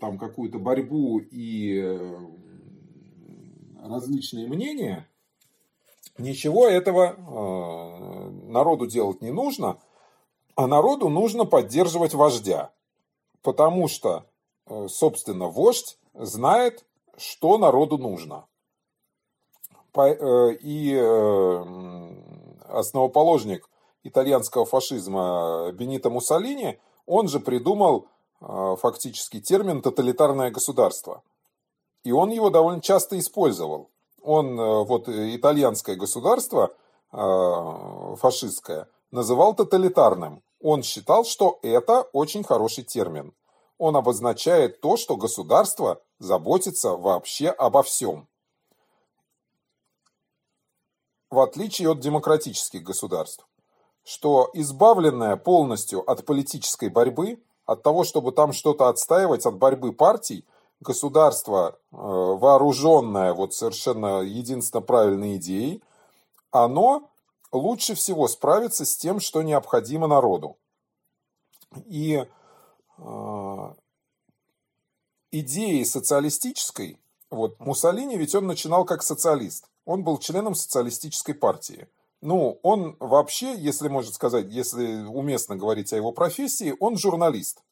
там 0.00 0.18
какую-то 0.18 0.58
борьбу 0.58 1.18
и 1.18 1.78
э, 1.78 2.18
различные 3.82 4.48
мнения, 4.48 5.08
Ничего 6.18 6.66
этого 6.66 7.14
э, 7.14 8.30
народу 8.50 8.86
делать 8.86 9.20
не 9.20 9.30
нужно, 9.30 9.78
а 10.54 10.66
народу 10.66 11.10
нужно 11.10 11.44
поддерживать 11.44 12.14
вождя. 12.14 12.72
Потому 13.42 13.86
что, 13.86 14.24
э, 14.66 14.86
собственно, 14.88 15.48
вождь 15.48 15.98
знает, 16.14 16.86
что 17.18 17.58
народу 17.58 17.98
нужно. 17.98 18.46
И 19.98 20.94
основоположник 22.68 23.70
итальянского 24.02 24.66
фашизма 24.66 25.72
Бенито 25.72 26.10
Муссолини, 26.10 26.78
он 27.06 27.28
же 27.28 27.40
придумал 27.40 28.06
фактически 28.40 29.40
термин 29.40 29.82
«тоталитарное 29.82 30.50
государство». 30.50 31.22
И 32.04 32.12
он 32.12 32.30
его 32.30 32.50
довольно 32.50 32.80
часто 32.80 33.18
использовал 33.18 33.90
он 34.26 34.58
э, 34.58 34.84
вот 34.84 35.08
итальянское 35.08 35.94
государство 35.94 36.74
э, 37.12 38.16
фашистское 38.16 38.88
называл 39.12 39.54
тоталитарным. 39.54 40.42
Он 40.60 40.82
считал, 40.82 41.24
что 41.24 41.60
это 41.62 42.02
очень 42.12 42.42
хороший 42.42 42.82
термин. 42.82 43.32
Он 43.78 43.96
обозначает 43.96 44.80
то, 44.80 44.96
что 44.96 45.16
государство 45.16 46.02
заботится 46.18 46.96
вообще 46.96 47.50
обо 47.50 47.84
всем. 47.84 48.28
В 51.30 51.38
отличие 51.38 51.90
от 51.90 52.00
демократических 52.00 52.82
государств, 52.82 53.46
что 54.02 54.50
избавленное 54.54 55.36
полностью 55.36 56.08
от 56.10 56.24
политической 56.24 56.88
борьбы, 56.88 57.40
от 57.66 57.82
того, 57.82 58.04
чтобы 58.04 58.32
там 58.32 58.52
что-то 58.52 58.88
отстаивать, 58.88 59.46
от 59.46 59.56
борьбы 59.56 59.92
партий– 59.92 60.44
государство, 60.80 61.78
э, 61.92 61.96
вооруженное 61.96 63.32
вот 63.32 63.54
совершенно 63.54 64.20
единственно 64.20 64.82
правильной 64.82 65.36
идеей, 65.36 65.82
оно 66.50 67.10
лучше 67.52 67.94
всего 67.94 68.28
справится 68.28 68.84
с 68.84 68.96
тем, 68.96 69.20
что 69.20 69.42
необходимо 69.42 70.06
народу. 70.06 70.56
И 71.86 72.24
э, 72.98 73.74
идеей 75.30 75.84
социалистической, 75.84 76.98
вот 77.30 77.58
Муссолини 77.58 78.16
ведь 78.16 78.34
он 78.34 78.46
начинал 78.46 78.84
как 78.84 79.02
социалист, 79.02 79.68
он 79.84 80.04
был 80.04 80.18
членом 80.18 80.54
социалистической 80.54 81.34
партии. 81.34 81.88
Ну, 82.26 82.58
он 82.64 82.96
вообще, 82.98 83.54
если 83.54 83.86
можно 83.86 84.12
сказать, 84.12 84.46
если 84.48 85.04
уместно 85.04 85.54
говорить 85.54 85.92
о 85.92 85.96
его 85.96 86.10
профессии, 86.10 86.74
он 86.80 86.98
журналист. 86.98 87.62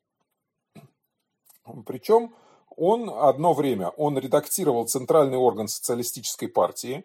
Причем 1.87 2.33
он 2.77 3.11
одно 3.11 3.53
время, 3.53 3.89
он 3.89 4.17
редактировал 4.17 4.87
центральный 4.87 5.39
орган 5.39 5.67
социалистической 5.67 6.47
партии. 6.47 7.05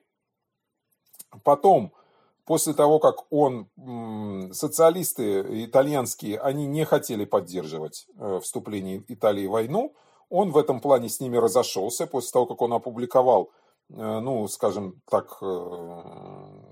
Потом, 1.43 1.91
после 2.45 2.75
того, 2.75 2.99
как 2.99 3.25
он, 3.31 3.67
социалисты 4.53 5.65
итальянские, 5.65 6.39
они 6.39 6.67
не 6.67 6.85
хотели 6.85 7.25
поддерживать 7.25 8.05
э, 8.15 8.39
вступление 8.43 9.03
Италии 9.07 9.47
в 9.47 9.51
войну, 9.53 9.95
он 10.29 10.51
в 10.51 10.57
этом 10.59 10.79
плане 10.79 11.09
с 11.09 11.19
ними 11.19 11.37
разошелся 11.37 12.05
после 12.05 12.29
того, 12.29 12.45
как 12.45 12.61
он 12.61 12.73
опубликовал, 12.73 13.49
э, 13.89 14.19
ну, 14.19 14.47
скажем 14.47 15.01
так, 15.09 15.39
э, 15.41 16.68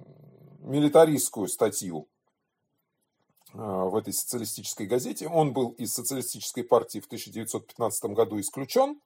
милитаристскую 0.67 1.47
статью 1.47 2.07
в 3.53 3.95
этой 3.95 4.13
социалистической 4.13 4.85
газете. 4.85 5.27
Он 5.27 5.53
был 5.53 5.69
из 5.69 5.93
социалистической 5.93 6.63
партии 6.63 6.99
в 6.99 7.05
1915 7.05 8.11
году 8.11 8.39
исключен. 8.39 8.99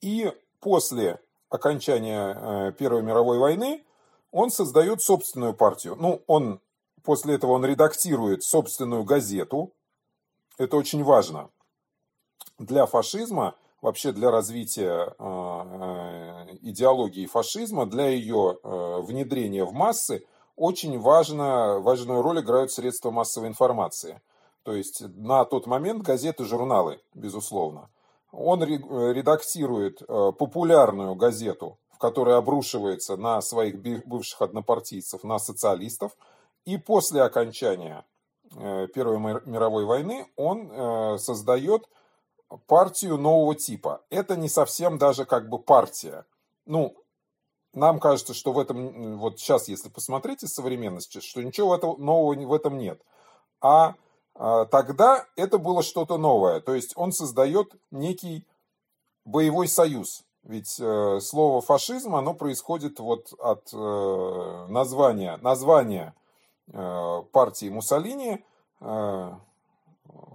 И 0.00 0.32
после 0.60 1.20
окончания 1.48 2.34
э, 2.34 2.72
Первой 2.72 3.02
мировой 3.02 3.38
войны 3.38 3.84
он 4.30 4.50
создает 4.50 5.02
собственную 5.02 5.54
партию. 5.54 5.96
Ну, 5.96 6.22
он 6.26 6.60
после 7.02 7.34
этого 7.34 7.52
он 7.52 7.64
редактирует 7.64 8.42
собственную 8.42 9.04
газету. 9.04 9.72
Это 10.56 10.76
очень 10.76 11.04
важно. 11.04 11.50
Для 12.58 12.86
фашизма 12.86 13.54
вообще 13.82 14.12
для 14.12 14.30
развития 14.30 15.14
идеологии 16.62 17.26
фашизма, 17.26 17.84
для 17.86 18.06
ее 18.06 18.58
внедрения 18.62 19.64
в 19.64 19.72
массы 19.72 20.24
очень 20.56 20.98
важно, 20.98 21.78
важную 21.80 22.22
роль 22.22 22.40
играют 22.40 22.72
средства 22.72 23.10
массовой 23.10 23.48
информации. 23.48 24.20
То 24.62 24.74
есть 24.74 25.02
на 25.16 25.44
тот 25.44 25.66
момент 25.66 26.02
газеты, 26.02 26.44
журналы, 26.44 27.00
безусловно. 27.14 27.90
Он 28.30 28.62
редактирует 28.62 29.98
популярную 30.06 31.14
газету 31.16 31.78
который 32.02 32.36
обрушивается 32.36 33.16
на 33.16 33.40
своих 33.40 33.76
бывших 34.04 34.42
однопартийцев, 34.42 35.22
на 35.22 35.38
социалистов. 35.38 36.10
И 36.64 36.76
после 36.76 37.22
окончания 37.22 38.04
э, 38.56 38.88
Первой 38.92 39.18
мировой 39.46 39.84
войны 39.84 40.26
он 40.34 40.68
э, 40.68 41.18
создает 41.18 41.88
партию 42.66 43.18
нового 43.18 43.54
типа. 43.54 44.00
Это 44.10 44.34
не 44.34 44.48
совсем 44.48 44.98
даже 44.98 45.24
как 45.24 45.48
бы 45.48 45.60
партия. 45.60 46.24
Ну, 46.66 46.96
нам 47.74 48.00
кажется, 48.00 48.34
что 48.34 48.52
в 48.52 48.58
этом, 48.58 49.18
вот 49.18 49.38
сейчас, 49.38 49.68
если 49.68 49.88
посмотреть 49.88 50.42
из 50.42 50.52
современности, 50.52 51.20
что 51.20 51.42
ничего 51.42 51.74
этого 51.74 51.96
нового 51.96 52.34
в 52.34 52.52
этом 52.52 52.78
нет. 52.78 53.00
А, 53.60 53.94
а 54.34 54.64
тогда 54.66 55.26
это 55.36 55.58
было 55.58 55.82
что-то 55.82 56.18
новое. 56.18 56.60
То 56.60 56.74
есть 56.74 56.92
он 56.96 57.12
создает 57.12 57.74
некий 57.90 58.46
боевой 59.24 59.68
союз 59.68 60.24
ведь 60.44 60.78
э, 60.80 61.20
слово 61.20 61.60
фашизм, 61.60 62.16
оно 62.16 62.34
происходит 62.34 62.98
вот 62.98 63.32
от 63.38 63.70
э, 63.72 64.66
названия, 64.68 65.36
названия 65.40 66.14
э, 66.72 67.22
партии 67.30 67.68
Муссолини 67.68 68.44
э, 68.80 69.32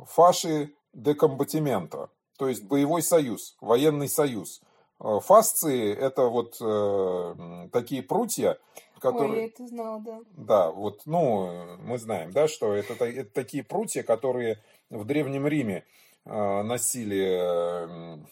фаши 0.06 0.74
де 0.94 1.13
комбатимента, 1.13 2.10
то 2.38 2.48
есть 2.48 2.63
боевой 2.63 3.01
союз, 3.01 3.58
военный 3.60 4.08
союз. 4.08 4.62
Э, 5.00 5.20
фасции 5.22 5.94
это 5.96 6.24
вот 6.27 6.58
э, 6.62 7.68
такие 7.72 8.04
прутья, 8.04 8.58
которые... 9.00 9.32
Ой, 9.32 9.39
я 9.39 9.46
это 9.48 9.68
знала, 9.68 10.01
да. 10.01 10.20
Да, 10.32 10.72
вот, 10.72 11.01
ну, 11.06 11.77
мы 11.80 11.98
знаем, 11.98 12.32
да, 12.32 12.48
что 12.48 12.74
это, 12.74 13.06
это 13.06 13.32
такие 13.32 13.63
прутья, 13.63 14.04
которые 14.04 14.62
в 14.89 15.06
Древнем 15.06 15.48
Риме 15.48 15.84
э, 16.25 16.62
носили 16.63 18.25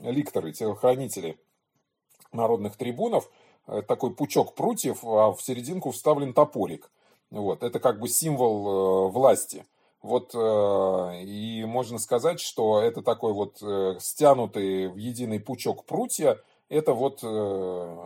ликторы, 0.00 0.52
телохранители 0.52 1.38
народных 2.32 2.76
трибунов, 2.76 3.30
э, 3.66 3.82
такой 3.82 4.14
пучок 4.14 4.54
прутьев, 4.54 5.04
а 5.04 5.32
в 5.32 5.42
серединку 5.42 5.90
вставлен 5.90 6.32
топорик. 6.32 6.90
Вот, 7.30 7.62
это 7.62 7.80
как 7.80 7.98
бы 7.98 8.08
символ 8.08 9.08
э, 9.08 9.12
власти. 9.12 9.64
Вот, 10.02 10.32
э, 10.34 11.22
и 11.22 11.64
можно 11.64 11.98
сказать, 11.98 12.40
что 12.40 12.80
это 12.80 13.02
такой 13.02 13.32
вот 13.32 13.62
стянутый 14.00 14.88
в 14.88 14.96
единый 14.96 15.40
пучок 15.40 15.84
прутья, 15.84 16.38
это 16.68 16.94
вот 16.94 17.22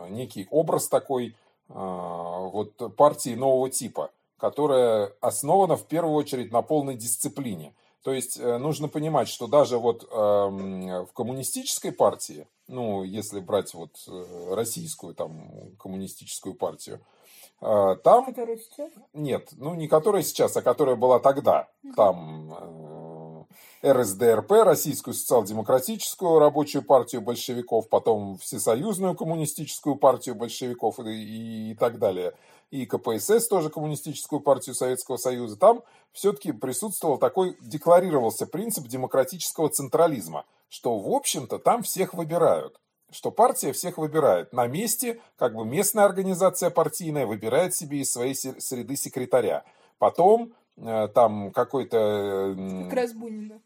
некий 0.09 0.47
образ 0.51 0.89
такой 0.89 1.35
вот 1.69 2.95
партии 2.97 3.33
нового 3.35 3.69
типа, 3.69 4.11
которая 4.37 5.13
основана 5.21 5.75
в 5.77 5.85
первую 5.85 6.15
очередь 6.15 6.51
на 6.51 6.61
полной 6.61 6.95
дисциплине. 6.95 7.73
То 8.07 8.13
есть 8.13 8.39
э, 8.39 8.57
нужно 8.57 8.87
понимать, 8.87 9.27
что 9.27 9.47
даже 9.47 9.77
вот 9.77 10.07
эм, 10.09 11.05
в 11.05 11.11
коммунистической 11.13 11.91
партии, 11.91 12.47
ну, 12.69 13.03
если 13.03 13.41
брать 13.41 13.73
вот 13.73 13.91
э, 14.07 14.53
российскую 14.53 15.13
там 15.13 15.75
коммунистическую 15.77 16.55
партию, 16.55 16.97
э, 16.97 17.16
там... 17.59 18.25
Которая 18.25 18.57
сейчас? 18.57 18.91
Нет, 19.13 19.49
ну 19.53 19.75
не 19.75 19.87
которая 19.87 20.23
сейчас, 20.23 20.55
а 20.57 20.61
которая 20.61 20.95
была 20.95 21.19
тогда. 21.19 21.67
Там 21.95 23.47
РСДРП, 23.85 24.51
Российскую 24.63 25.13
социал-демократическую 25.13 26.39
рабочую 26.39 26.83
партию 26.83 27.21
большевиков, 27.21 27.89
потом 27.89 28.37
Всесоюзную 28.37 29.15
коммунистическую 29.15 29.95
партию 29.95 30.35
большевиков 30.35 30.99
и, 30.99 31.71
и 31.71 31.75
так 31.75 31.99
далее 31.99 32.33
и 32.71 32.85
КПСС, 32.85 33.47
тоже 33.47 33.69
Коммунистическую 33.69 34.41
партию 34.41 34.75
Советского 34.75 35.17
Союза, 35.17 35.57
там 35.57 35.83
все-таки 36.11 36.51
присутствовал 36.51 37.17
такой, 37.17 37.55
декларировался 37.61 38.45
принцип 38.45 38.87
демократического 38.87 39.69
централизма, 39.69 40.45
что, 40.69 40.97
в 40.97 41.09
общем-то, 41.09 41.59
там 41.59 41.83
всех 41.83 42.13
выбирают 42.13 42.79
что 43.11 43.31
партия 43.31 43.71
всех 43.71 43.97
выбирает. 43.97 44.53
На 44.53 44.67
месте, 44.67 45.21
как 45.37 45.55
бы 45.55 45.65
местная 45.65 46.05
организация 46.05 46.69
партийная 46.69 47.25
выбирает 47.25 47.73
себе 47.73 47.99
из 47.99 48.11
своей 48.11 48.35
среды 48.35 48.95
секретаря. 48.95 49.63
Потом 49.97 50.53
э, 50.77 51.07
там 51.13 51.51
какой-то... 51.51 52.55
Э, 52.57 52.83
как 52.83 52.93
раз 52.93 53.13
Бунина. 53.13 53.61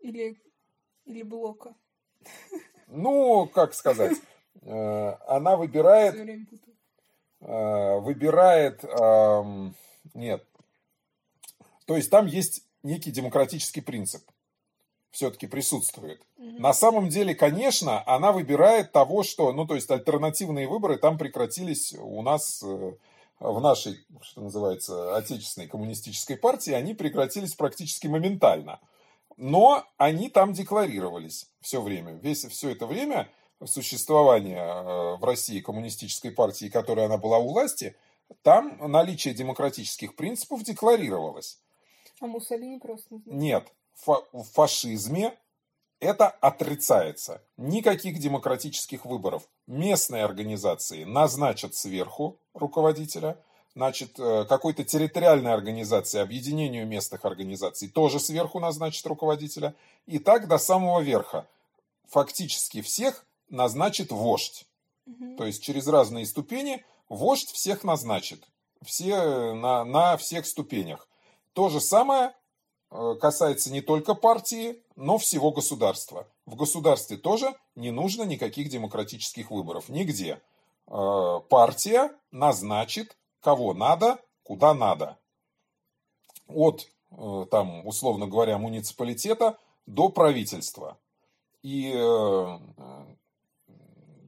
Или, 0.00 0.40
или 1.06 1.22
Блока. 1.22 1.74
Ну, 2.88 3.46
как 3.46 3.74
сказать. 3.74 4.16
Э, 4.62 5.16
она 5.26 5.56
выбирает... 5.56 6.14
Э, 7.40 7.98
выбирает... 8.00 8.84
Нет. 10.14 10.46
То 11.86 11.96
есть 11.96 12.10
там 12.10 12.26
есть 12.26 12.66
некий 12.82 13.10
демократический 13.10 13.80
принцип. 13.80 14.22
Все-таки 15.14 15.46
присутствует. 15.46 16.20
Угу. 16.38 16.60
На 16.60 16.72
самом 16.72 17.08
деле, 17.08 17.36
конечно, 17.36 18.02
она 18.04 18.32
выбирает 18.32 18.90
того, 18.90 19.22
что... 19.22 19.52
Ну, 19.52 19.64
то 19.64 19.76
есть 19.76 19.88
альтернативные 19.88 20.66
выборы 20.66 20.98
там 20.98 21.18
прекратились 21.18 21.94
у 21.96 22.20
нас 22.22 22.64
э, 22.64 22.92
в 23.38 23.60
нашей, 23.60 24.04
что 24.22 24.40
называется, 24.40 25.16
отечественной 25.16 25.68
коммунистической 25.68 26.36
партии, 26.36 26.72
они 26.72 26.94
прекратились 26.94 27.54
практически 27.54 28.08
моментально. 28.08 28.80
Но 29.36 29.84
они 29.98 30.28
там 30.30 30.52
декларировались 30.52 31.48
все 31.60 31.80
время. 31.80 32.14
Весь, 32.14 32.44
все 32.46 32.70
это 32.70 32.86
время 32.88 33.28
существования 33.64 34.64
э, 34.64 35.16
в 35.16 35.24
России 35.24 35.60
коммунистической 35.60 36.32
партии, 36.32 36.68
которой 36.68 37.06
она 37.06 37.18
была 37.18 37.38
у 37.38 37.52
власти, 37.52 37.94
там 38.42 38.78
наличие 38.90 39.32
демократических 39.32 40.16
принципов 40.16 40.64
декларировалось. 40.64 41.60
А 42.20 42.26
Муссолини 42.26 42.80
просто 42.80 43.14
не 43.14 43.22
Нет, 43.26 43.72
фа- 43.94 44.24
в 44.32 44.44
фашизме 44.44 45.36
это 46.00 46.28
отрицается. 46.28 47.42
Никаких 47.56 48.18
демократических 48.18 49.04
выборов. 49.04 49.42
Местные 49.66 50.24
организации 50.24 51.04
назначат 51.04 51.74
сверху 51.74 52.38
руководителя, 52.52 53.38
значит, 53.74 54.18
э, 54.18 54.44
какой-то 54.46 54.84
территориальной 54.84 55.52
организации, 55.52 56.20
объединению 56.20 56.86
местных 56.86 57.24
организаций 57.24 57.88
тоже 57.88 58.20
сверху 58.20 58.60
назначат 58.60 59.06
руководителя. 59.06 59.74
И 60.06 60.18
так 60.18 60.46
до 60.48 60.58
самого 60.58 61.00
верха. 61.00 61.46
Фактически 62.10 62.82
всех 62.82 63.24
назначит 63.48 64.12
вождь. 64.12 64.66
Угу. 65.06 65.36
То 65.36 65.46
есть 65.46 65.62
через 65.62 65.86
разные 65.86 66.26
ступени 66.26 66.84
вождь 67.08 67.50
всех 67.50 67.84
назначит. 67.84 68.44
Все 68.82 69.54
на, 69.54 69.84
на 69.84 70.16
всех 70.16 70.46
ступенях. 70.46 71.08
То 71.54 71.68
же 71.70 71.80
самое 71.80 72.28
э, 72.28 72.32
касается 73.20 73.72
не 73.72 73.80
только 73.80 74.14
партии, 74.14 74.82
но 74.96 75.18
всего 75.18 75.50
государства. 75.50 76.28
В 76.46 76.54
государстве 76.54 77.16
тоже 77.16 77.54
не 77.74 77.90
нужно 77.90 78.22
никаких 78.22 78.68
демократических 78.68 79.50
выборов. 79.50 79.88
Нигде. 79.88 80.40
Э, 80.86 81.40
партия 81.48 82.12
назначит 82.30 83.16
кого 83.40 83.74
надо, 83.74 84.18
куда 84.42 84.74
надо. 84.74 85.18
От, 86.46 86.88
э, 87.10 87.46
там, 87.50 87.86
условно 87.86 88.26
говоря, 88.26 88.58
муниципалитета 88.58 89.58
до 89.86 90.08
правительства. 90.08 90.98
И 91.62 91.92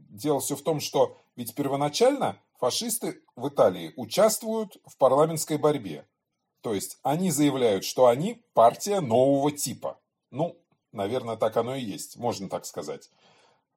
дело 0.09 0.41
все 0.41 0.57
в 0.57 0.63
том, 0.63 0.81
что 0.81 1.17
ведь 1.37 1.55
первоначально 1.55 2.39
фашисты 2.59 3.23
в 3.37 3.49
Италии 3.49 3.93
участвуют 3.97 4.79
в 4.87 4.97
парламентской 4.97 5.59
борьбе. 5.59 6.07
То 6.67 6.75
есть 6.75 6.99
они 7.05 7.31
заявляют, 7.31 7.85
что 7.85 8.07
они 8.07 8.43
партия 8.53 8.99
нового 8.99 9.53
типа. 9.53 10.01
Ну, 10.33 10.57
наверное, 10.91 11.37
так 11.37 11.57
оно 11.57 11.77
и 11.77 11.81
есть, 11.81 12.17
можно 12.17 12.49
так 12.49 12.67
сказать. 12.67 13.09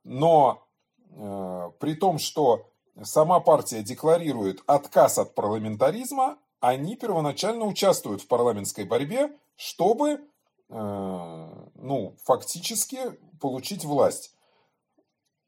Но 0.03 0.65
э, 1.11 1.71
при 1.79 1.93
том, 1.93 2.17
что 2.17 2.65
сама 3.03 3.41
партия 3.41 3.83
декларирует 3.83 4.63
отказ 4.65 5.19
от 5.19 5.35
парламентаризма, 5.35 6.39
они 6.61 6.95
первоначально 6.95 7.65
участвуют 7.65 8.23
в 8.23 8.27
парламентской 8.27 8.85
борьбе, 8.85 9.37
чтобы 9.55 10.09
э, 10.09 10.19
ну, 10.71 12.15
фактически 12.23 13.19
получить 13.39 13.85
власть. 13.85 14.33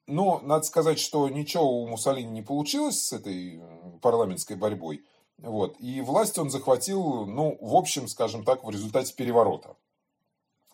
Но 0.05 0.41
надо 0.43 0.63
сказать, 0.65 0.99
что 0.99 1.27
ничего 1.27 1.81
у 1.81 1.87
Муссолини 1.87 2.29
не 2.29 2.43
получилось 2.43 3.03
с 3.03 3.13
этой 3.13 3.57
э, 3.57 3.97
парламентской 3.99 4.57
борьбой. 4.57 5.03
Вот. 5.41 5.75
И 5.79 6.01
власть 6.01 6.37
он 6.37 6.49
захватил, 6.49 7.25
ну, 7.25 7.57
в 7.59 7.75
общем, 7.75 8.07
скажем 8.07 8.43
так, 8.43 8.63
в 8.63 8.69
результате 8.69 9.13
переворота. 9.13 9.75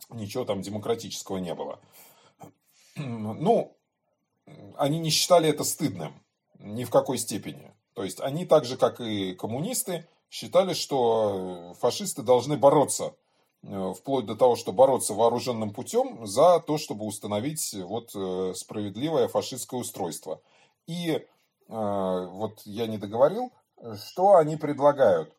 Ничего 0.10 0.46
там 0.46 0.62
демократического 0.62 1.38
не 1.38 1.54
было. 1.54 1.80
Ну, 2.96 3.78
они 4.76 4.98
не 4.98 5.12
считали 5.12 5.50
это 5.50 5.64
стыдным. 5.64 6.20
Ни 6.58 6.84
в 6.84 6.90
какой 6.90 7.20
степени. 7.20 7.72
То 7.94 8.04
есть 8.04 8.20
они 8.20 8.46
так 8.46 8.66
же, 8.66 8.76
как 8.76 9.00
и 9.00 9.36
коммунисты, 9.36 10.08
считали, 10.32 10.74
что 10.74 11.76
фашисты 11.80 12.24
должны 12.24 12.58
бороться 12.58 13.14
э, 13.62 13.94
вплоть 13.96 14.26
до 14.26 14.36
того, 14.36 14.56
что 14.56 14.74
бороться 14.74 15.14
вооруженным 15.14 15.72
путем 15.72 16.26
за 16.26 16.60
то, 16.60 16.78
чтобы 16.78 17.06
установить 17.06 17.76
вот 17.76 18.10
справедливое 18.58 19.28
фашистское 19.28 19.80
устройство. 19.80 20.42
И 20.88 21.26
вот 21.68 22.62
я 22.64 22.88
не 22.88 22.98
договорил, 22.98 23.52
что 23.96 24.36
они 24.36 24.58
предлагают. 24.58 25.34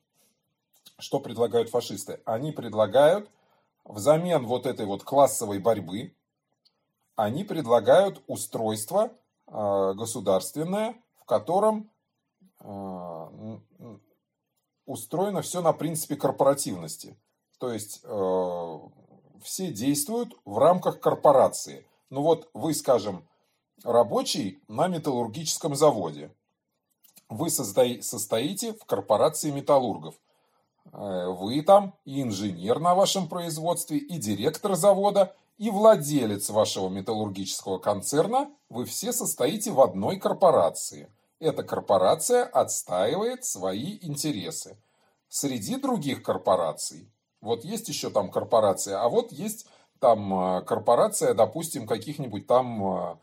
Что 0.98 1.20
предлагают 1.20 1.70
фашисты? 1.70 2.20
Они 2.24 2.52
предлагают 2.52 3.30
взамен 3.84 4.46
вот 4.46 4.66
этой 4.66 4.86
вот 4.86 5.02
классовой 5.04 5.58
борьбы, 5.58 6.14
они 7.16 7.44
предлагают 7.44 8.22
устройство 8.26 9.10
государственное, 9.46 10.94
в 11.16 11.24
котором 11.24 11.90
устроено 14.86 15.42
все 15.42 15.62
на 15.62 15.72
принципе 15.72 16.16
корпоративности. 16.16 17.16
То 17.58 17.72
есть 17.72 18.00
э, 18.04 18.78
все 19.42 19.72
действуют 19.72 20.34
в 20.44 20.58
рамках 20.58 21.00
корпорации. 21.00 21.86
Ну 22.10 22.22
вот 22.22 22.48
вы, 22.54 22.72
скажем, 22.72 23.28
рабочий 23.84 24.62
на 24.68 24.88
металлургическом 24.88 25.74
заводе. 25.74 26.34
Вы 27.28 27.50
состоите 27.50 28.72
в 28.72 28.84
корпорации 28.84 29.50
металлургов. 29.50 30.14
Э, 30.92 31.28
вы 31.28 31.62
там 31.62 31.94
и 32.04 32.22
инженер 32.22 32.80
на 32.80 32.94
вашем 32.94 33.28
производстве, 33.28 33.98
и 33.98 34.18
директор 34.18 34.74
завода, 34.74 35.34
и 35.58 35.70
владелец 35.70 36.50
вашего 36.50 36.88
металлургического 36.88 37.78
концерна. 37.78 38.50
Вы 38.68 38.84
все 38.84 39.12
состоите 39.12 39.70
в 39.72 39.80
одной 39.80 40.18
корпорации– 40.18 41.10
эта 41.40 41.62
корпорация 41.62 42.44
отстаивает 42.44 43.44
свои 43.44 43.98
интересы. 44.02 44.76
Среди 45.28 45.76
других 45.76 46.22
корпораций, 46.22 47.08
вот 47.40 47.64
есть 47.64 47.88
еще 47.88 48.10
там 48.10 48.30
корпорация, 48.30 49.00
а 49.00 49.08
вот 49.08 49.30
есть 49.30 49.66
там 50.00 50.34
э, 50.34 50.62
корпорация, 50.62 51.34
допустим, 51.34 51.86
каких-нибудь 51.86 52.46
там 52.46 52.82
э, 52.82 53.16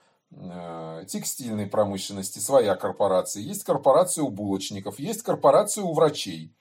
текстильной 1.08 1.68
промышленности, 1.68 2.40
своя 2.40 2.76
корпорация, 2.76 3.42
есть 3.42 3.64
корпорация 3.64 4.24
у 4.24 4.30
булочников, 4.30 5.00
есть 5.00 5.22
корпорация 5.22 5.84
у 5.84 5.94
врачей. 5.94 6.54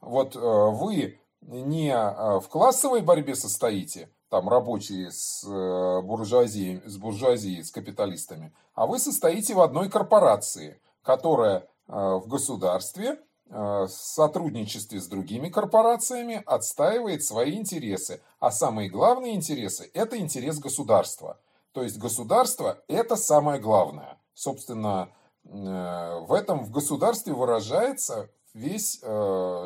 Вот 0.00 0.34
вы 0.34 1.20
не 1.42 1.94
в 1.94 2.48
классовой 2.48 3.02
борьбе 3.02 3.36
состоите, 3.36 4.10
там 4.28 4.48
рабочие 4.48 5.10
с 5.12 5.44
буржуазией, 5.44 6.82
с 6.84 6.96
буржуазией, 6.96 7.62
с 7.62 7.70
капиталистами, 7.70 8.52
а 8.74 8.86
вы 8.86 8.98
состоите 8.98 9.54
в 9.54 9.60
одной 9.60 9.88
корпорации– 9.88 10.80
которая 11.02 11.58
э, 11.58 11.64
в 11.88 12.26
государстве 12.28 13.18
э, 13.50 13.54
в 13.54 13.88
сотрудничестве 13.88 15.00
с 15.00 15.06
другими 15.06 15.48
корпорациями 15.48 16.42
отстаивает 16.46 17.24
свои 17.24 17.54
интересы. 17.56 18.20
А 18.40 18.50
самые 18.50 18.88
главные 18.88 19.34
интересы– 19.34 19.90
это 19.94 20.18
интерес 20.18 20.58
государства. 20.58 21.38
То 21.72 21.82
есть 21.82 21.98
государство– 21.98 22.82
это 22.88 23.16
самое 23.16 23.60
главное. 23.60 24.18
Собственно, 24.34 25.10
э, 25.44 25.48
в 25.48 26.32
этом 26.32 26.64
в 26.64 26.70
государстве 26.70 27.32
выражается 27.32 28.30
весь 28.54 29.00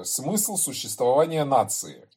смысл 0.04 0.56
существования 0.56 1.44
нации. 1.44 2.08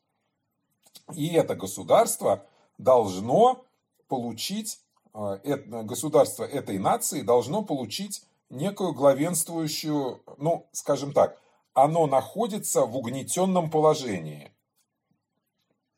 И 1.15 1.33
это 1.33 1.55
государство 1.55 2.45
должно 2.77 3.65
получить, 4.07 4.79
государство 5.13 6.43
этой 6.43 6.77
нации 6.77 7.21
должно 7.21 7.63
получить 7.63 8.23
некую 8.49 8.93
главенствующую, 8.93 10.21
ну, 10.37 10.67
скажем 10.71 11.13
так, 11.13 11.41
оно 11.73 12.07
находится 12.07 12.85
в 12.85 12.95
угнетенном 12.95 13.69
положении. 13.69 14.51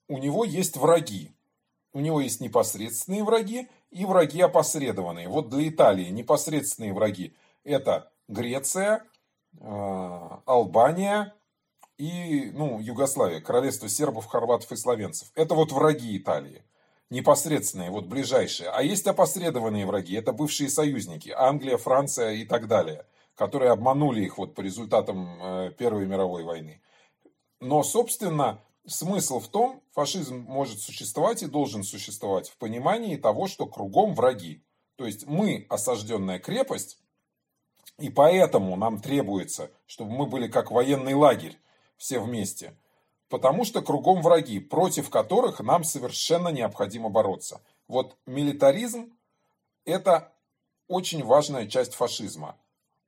У 0.08 0.17
него 0.17 0.43
есть 0.45 0.77
враги. 0.77 1.36
У 1.93 1.99
него 1.99 2.21
есть 2.21 2.39
непосредственные 2.39 3.23
враги 3.23 3.67
и 3.89 4.06
враги 4.06 4.41
опосредованные. 4.41 5.27
Вот 5.27 5.49
для 5.49 5.67
Италии 5.67 6.10
непосредственные 6.10 6.93
враги– 6.93 7.36
это 7.63 8.12
Греция, 8.27 9.04
э, 9.60 10.30
Албания 10.45 11.36
и 11.97 12.51
ну, 12.54 12.80
Югославия, 12.80 13.41
королевство 13.41 13.89
сербов, 13.89 14.27
хорватов 14.27 14.71
и 14.71 14.75
словенцев. 14.77 15.32
Это 15.36 15.54
вот 15.54 15.71
враги 15.71 16.17
Италии 16.17 16.63
непосредственные, 17.12 17.91
вот 17.91 18.06
ближайшие. 18.06 18.69
А 18.69 18.82
есть 18.82 19.06
опосредованные 19.06 19.86
враги, 19.86 20.15
это 20.15 20.32
бывшие 20.32 20.69
союзники, 20.69 21.30
Англия, 21.30 21.77
Франция 21.77 22.32
и 22.32 22.45
так 22.45 22.67
далее, 22.67 23.06
которые 23.36 23.71
обманули 23.71 24.21
их 24.21 24.38
вот 24.38 24.56
по 24.56 24.62
результатам 24.62 25.38
э, 25.41 25.71
Первой 25.77 26.08
мировой 26.08 26.43
войны. 26.43 26.82
Но, 27.60 27.84
собственно, 27.84 28.63
смысл 28.86 29.39
в 29.39 29.48
том, 29.48 29.82
фашизм 29.91 30.38
может 30.48 30.80
существовать 30.80 31.44
и 31.44 31.48
должен 31.48 31.84
существовать 31.84 32.50
в 32.50 32.58
понимании 32.58 33.15
того, 33.15 33.48
что 33.48 33.65
кругом 33.65 34.13
враги. 34.13 34.63
То 34.96 35.06
есть 35.06 35.26
мы 35.26 35.65
осажденная 35.70 36.39
крепость, 36.39 37.00
и 37.98 38.10
поэтому 38.10 38.76
нам 38.76 39.00
требуется, 39.02 39.72
чтобы 39.86 40.12
мы 40.12 40.26
были 40.26 40.48
как 40.48 40.72
военный 40.72 41.13
лагерь, 41.13 41.58
все 41.98 42.20
вместе– 42.20 42.76
потому 43.32 43.63
что 43.63 43.82
кругом 43.82 44.22
враги, 44.22 44.60
против 44.60 45.10
которых 45.10 45.62
нам 45.62 45.86
совершенно 45.86 46.50
необходимо 46.50 47.10
бороться. 47.10 47.62
Вот 47.88 48.17
милитаризм– 48.26 49.17
это 49.86 50.34
очень 50.89 51.24
важная 51.24 51.65
часть 51.65 51.94
фашизма. 51.94 52.58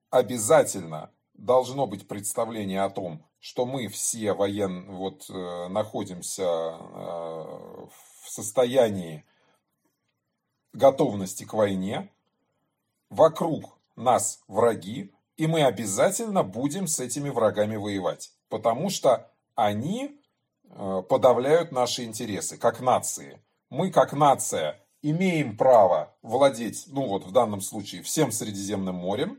Обязательно 0.09 1.11
должно 1.33 1.87
быть 1.87 2.07
представление 2.07 2.83
о 2.83 2.89
том, 2.89 3.25
что 3.43 3.65
мы 3.65 3.89
все 3.89 4.31
воен 4.31 4.89
вот 4.89 5.25
э, 5.29 5.67
находимся 5.67 6.43
э, 6.43 6.77
в 8.21 8.29
состоянии 8.29 9.25
готовности 10.71 11.43
к 11.43 11.53
войне, 11.53 12.09
вокруг 13.09 13.77
нас 13.97 14.41
враги, 14.47 15.13
и 15.35 15.47
мы 15.47 15.65
обязательно 15.65 16.43
будем 16.43 16.87
с 16.87 17.01
этими 17.01 17.27
врагами 17.27 17.75
воевать, 17.75 18.31
потому 18.47 18.89
что 18.89 19.29
они 19.55 20.21
э, 20.69 21.03
подавляют 21.09 21.73
наши 21.73 22.05
интересы, 22.05 22.55
как 22.57 22.79
нации. 22.79 23.41
Мы, 23.69 23.91
как 23.91 24.13
нация, 24.13 24.79
имеем 25.01 25.57
право 25.57 26.15
владеть, 26.21 26.85
ну 26.87 27.07
вот 27.07 27.25
в 27.25 27.31
данном 27.33 27.59
случае, 27.59 28.03
всем 28.03 28.31
Средиземным 28.31 28.95
морем. 28.95 29.37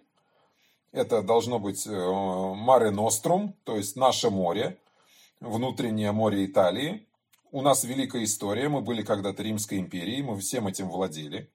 Это 0.95 1.23
должно 1.23 1.59
быть 1.59 1.89
Маре 1.89 2.91
Нострум, 2.91 3.57
то 3.65 3.77
есть 3.77 3.97
наше 3.97 4.31
море, 4.31 4.79
внутреннее 5.41 6.13
море 6.13 6.47
Италии. 6.47 7.09
У 7.51 7.63
нас 7.63 7.83
великая 7.83 8.23
история, 8.23 8.69
мы 8.69 8.81
были 8.81 9.03
когда-то 9.03 9.43
Римской 9.43 9.79
империей, 9.79 10.23
мы 10.23 10.39
всем 10.39 10.69
этим 10.69 10.89
владели. 10.89 11.51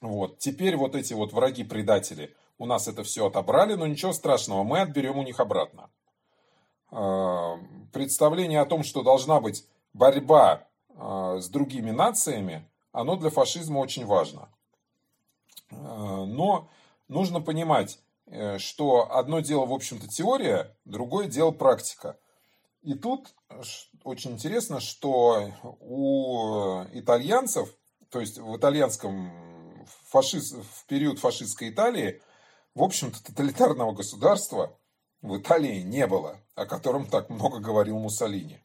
Вот. 0.00 0.38
Теперь 0.38 0.76
вот 0.76 0.94
эти 0.94 1.12
вот 1.12 1.32
враги-предатели 1.32 2.36
у 2.58 2.66
нас 2.66 2.86
это 2.86 3.02
все 3.02 3.26
отобрали, 3.26 3.74
но 3.74 3.84
ничего 3.84 4.12
страшного, 4.12 4.62
мы 4.62 4.80
отберем 4.80 5.18
у 5.18 5.24
них 5.24 5.40
обратно. 5.40 5.90
Э, 6.92 7.56
представление 7.92 8.60
о 8.60 8.66
том, 8.66 8.84
что 8.84 9.02
должна 9.02 9.40
быть 9.40 9.66
борьба 9.92 10.68
э, 10.90 11.38
с 11.40 11.48
другими 11.48 11.90
нациями, 11.90 12.64
оно 12.92 13.16
для 13.16 13.30
фашизма 13.30 13.78
очень 13.78 14.06
важно. 14.06 14.48
Э, 15.72 15.74
но 15.76 16.68
нужно 17.08 17.40
понимать, 17.40 17.98
что 18.58 19.12
одно 19.12 19.40
дело, 19.40 19.66
в 19.66 19.72
общем-то, 19.72 20.08
теория, 20.08 20.76
другое 20.84 21.28
дело 21.28 21.52
практика. 21.52 22.18
И 22.82 22.94
тут 22.94 23.34
очень 24.04 24.32
интересно, 24.32 24.80
что 24.80 25.52
у 25.80 26.84
итальянцев, 26.92 27.68
то 28.10 28.20
есть 28.20 28.38
в 28.38 28.56
итальянском 28.56 29.86
фашиз, 30.08 30.52
в 30.52 30.86
период 30.86 31.18
фашистской 31.18 31.70
Италии, 31.70 32.20
в 32.74 32.82
общем-то, 32.82 33.22
тоталитарного 33.24 33.92
государства 33.92 34.78
в 35.22 35.38
Италии 35.38 35.80
не 35.80 36.06
было, 36.06 36.40
о 36.54 36.66
котором 36.66 37.06
так 37.06 37.30
много 37.30 37.58
говорил 37.58 37.98
Муссолини. 37.98 38.62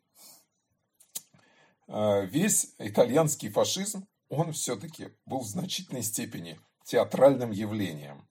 А, 1.88 2.22
весь 2.22 2.76
итальянский 2.78 3.50
фашизм, 3.50 4.08
он 4.30 4.54
все-таки 4.54 5.10
был 5.26 5.40
в 5.40 5.48
значительной 5.48 6.04
степени 6.04 6.60
театральным 6.84 7.52
явлением. 7.52 8.28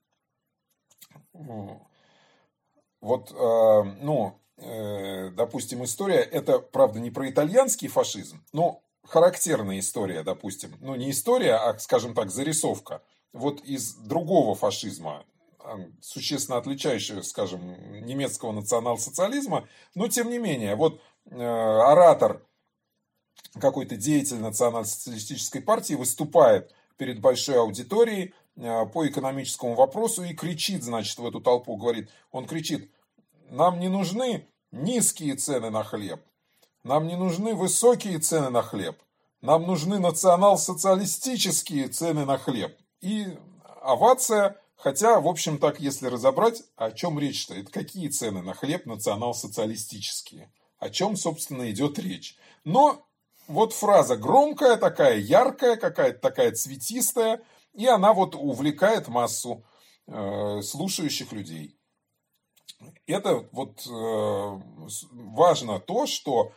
Вот, 3.01 3.33
а, 3.33 3.83
ну, 3.83 4.39
э, 4.59 5.31
допустим, 5.31 5.85
история, 5.85 6.21
это, 6.21 6.59
правда, 6.59 7.01
не 7.01 7.11
про 7.11 7.29
итальянский 7.31 7.89
фашизм, 7.89 8.45
но 8.53 8.83
характерная 9.05 9.79
история, 9.79 10.23
допустим, 10.23 10.77
ну, 10.81 10.95
не 10.95 11.11
история, 11.11 11.55
а, 11.55 11.79
скажем 11.79 12.15
так, 12.15 12.31
зарисовка, 12.31 13.03
вот 13.33 13.61
из 13.63 13.95
другого 13.95 14.55
фашизма, 14.55 15.25
существенно 16.01 16.59
отличающего, 16.59 17.23
скажем, 17.23 17.61
немецкого 18.05 18.53
национал-социализма, 18.53 19.69
но 19.95 20.09
тем 20.09 20.31
не 20.31 20.39
менее, 20.39 20.75
вот 20.75 21.01
э, 21.27 21.37
оратор 21.37 22.43
какой-то 23.61 23.97
деятель 23.97 24.39
национал-социалистической 24.39 25.61
партии 25.61 25.95
выступает 25.95 26.75
перед 26.97 27.21
большой 27.21 27.59
аудиторией 27.59 28.29
э, 28.29 28.33
по 28.61 29.09
экономическому 29.09 29.75
вопросу 29.75 30.23
и 30.23 30.35
кричит, 30.35 30.83
значит, 30.83 31.19
в 31.19 31.27
эту 31.27 31.41
толпу, 31.41 31.77
говорит, 31.77 32.11
он 32.31 32.47
кричит, 32.47 32.91
нам 33.49 33.81
не 33.81 33.89
нужны 33.89 34.47
низкие 34.71 35.35
цены 35.37 35.71
на 35.71 35.83
хлеб, 35.83 36.21
Нам 36.85 37.07
не 37.07 37.17
нужны 37.17 37.55
высокие 37.55 38.19
цены 38.19 38.51
на 38.51 38.63
хлеб. 38.63 38.97
Нам 39.43 39.67
нужны 39.67 39.99
национал-социалистические 39.99 41.89
цены 41.89 42.25
на 42.27 42.37
хлеб. 42.39 42.77
И 43.01 43.39
овация, 43.83 44.57
хотя, 44.77 45.21
в 45.21 45.27
общем, 45.27 45.59
так, 45.59 45.81
если 45.81 46.09
разобрать, 46.09 46.63
о 46.77 46.91
чем 46.91 47.19
речь-то? 47.19 47.55
Это 47.55 47.71
какие 47.71 48.09
цены 48.09 48.43
на 48.43 48.55
хлеб 48.55 48.87
национал-социалистические? 48.87 50.53
О 50.79 50.91
чем, 50.91 51.17
собственно, 51.17 51.71
идет 51.71 51.99
речь? 51.99 52.37
Но 52.65 53.07
вот 53.49 53.73
фраза 53.73 54.17
громкая 54.17 54.77
такая, 54.77 55.19
яркая, 55.19 55.77
какая-то 55.77 56.21
такая 56.21 56.53
цветистая, 56.53 57.41
и 57.75 57.87
она 57.87 58.13
вот 58.13 58.35
увлекает 58.35 59.09
массу 59.09 59.65
э, 60.07 60.61
слушающих 60.63 61.33
людей. 61.33 61.77
Это 63.07 63.47
вот 63.53 63.87
э, 63.87 64.61
важно 65.13 65.81
то, 65.81 66.07
что 66.07 66.53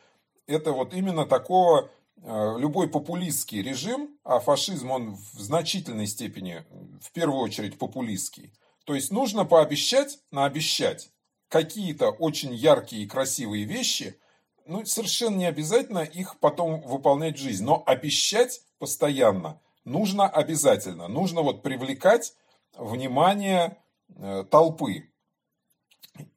это 0.48 0.72
вот 0.72 0.94
именно 0.94 1.26
такого 1.26 1.90
э, 2.18 2.56
любой 2.58 2.88
популистский 2.90 3.62
режим, 3.62 4.18
а 4.24 4.40
фашизм 4.40 4.92
он 4.92 5.16
в 5.16 5.40
значительной 5.40 6.08
степени, 6.08 6.66
в 7.02 7.12
первую 7.12 7.42
очередь, 7.42 7.78
популистский. 7.78 8.54
То 8.86 8.96
есть 8.96 9.12
нужно 9.12 9.46
пообещать, 9.46 10.20
наобещать 10.32 11.10
какие-то 11.48 12.10
очень 12.10 12.54
яркие 12.54 13.04
и 13.04 13.08
красивые 13.08 13.66
вещи, 13.66 14.20
ну, 14.66 14.86
совершенно 14.86 15.36
не 15.36 15.46
обязательно 15.46 16.00
их 16.00 16.40
потом 16.40 16.82
выполнять 16.82 17.38
в 17.38 17.42
жизнь, 17.42 17.64
но 17.64 17.84
обещать 17.86 18.62
постоянно 18.80 19.60
нужно 19.86 20.28
обязательно. 20.28 21.08
Нужно 21.08 21.42
вот 21.42 21.64
привлекать 21.64 22.34
внимание 22.76 23.78
э, 24.16 24.46
толпы. 24.50 25.12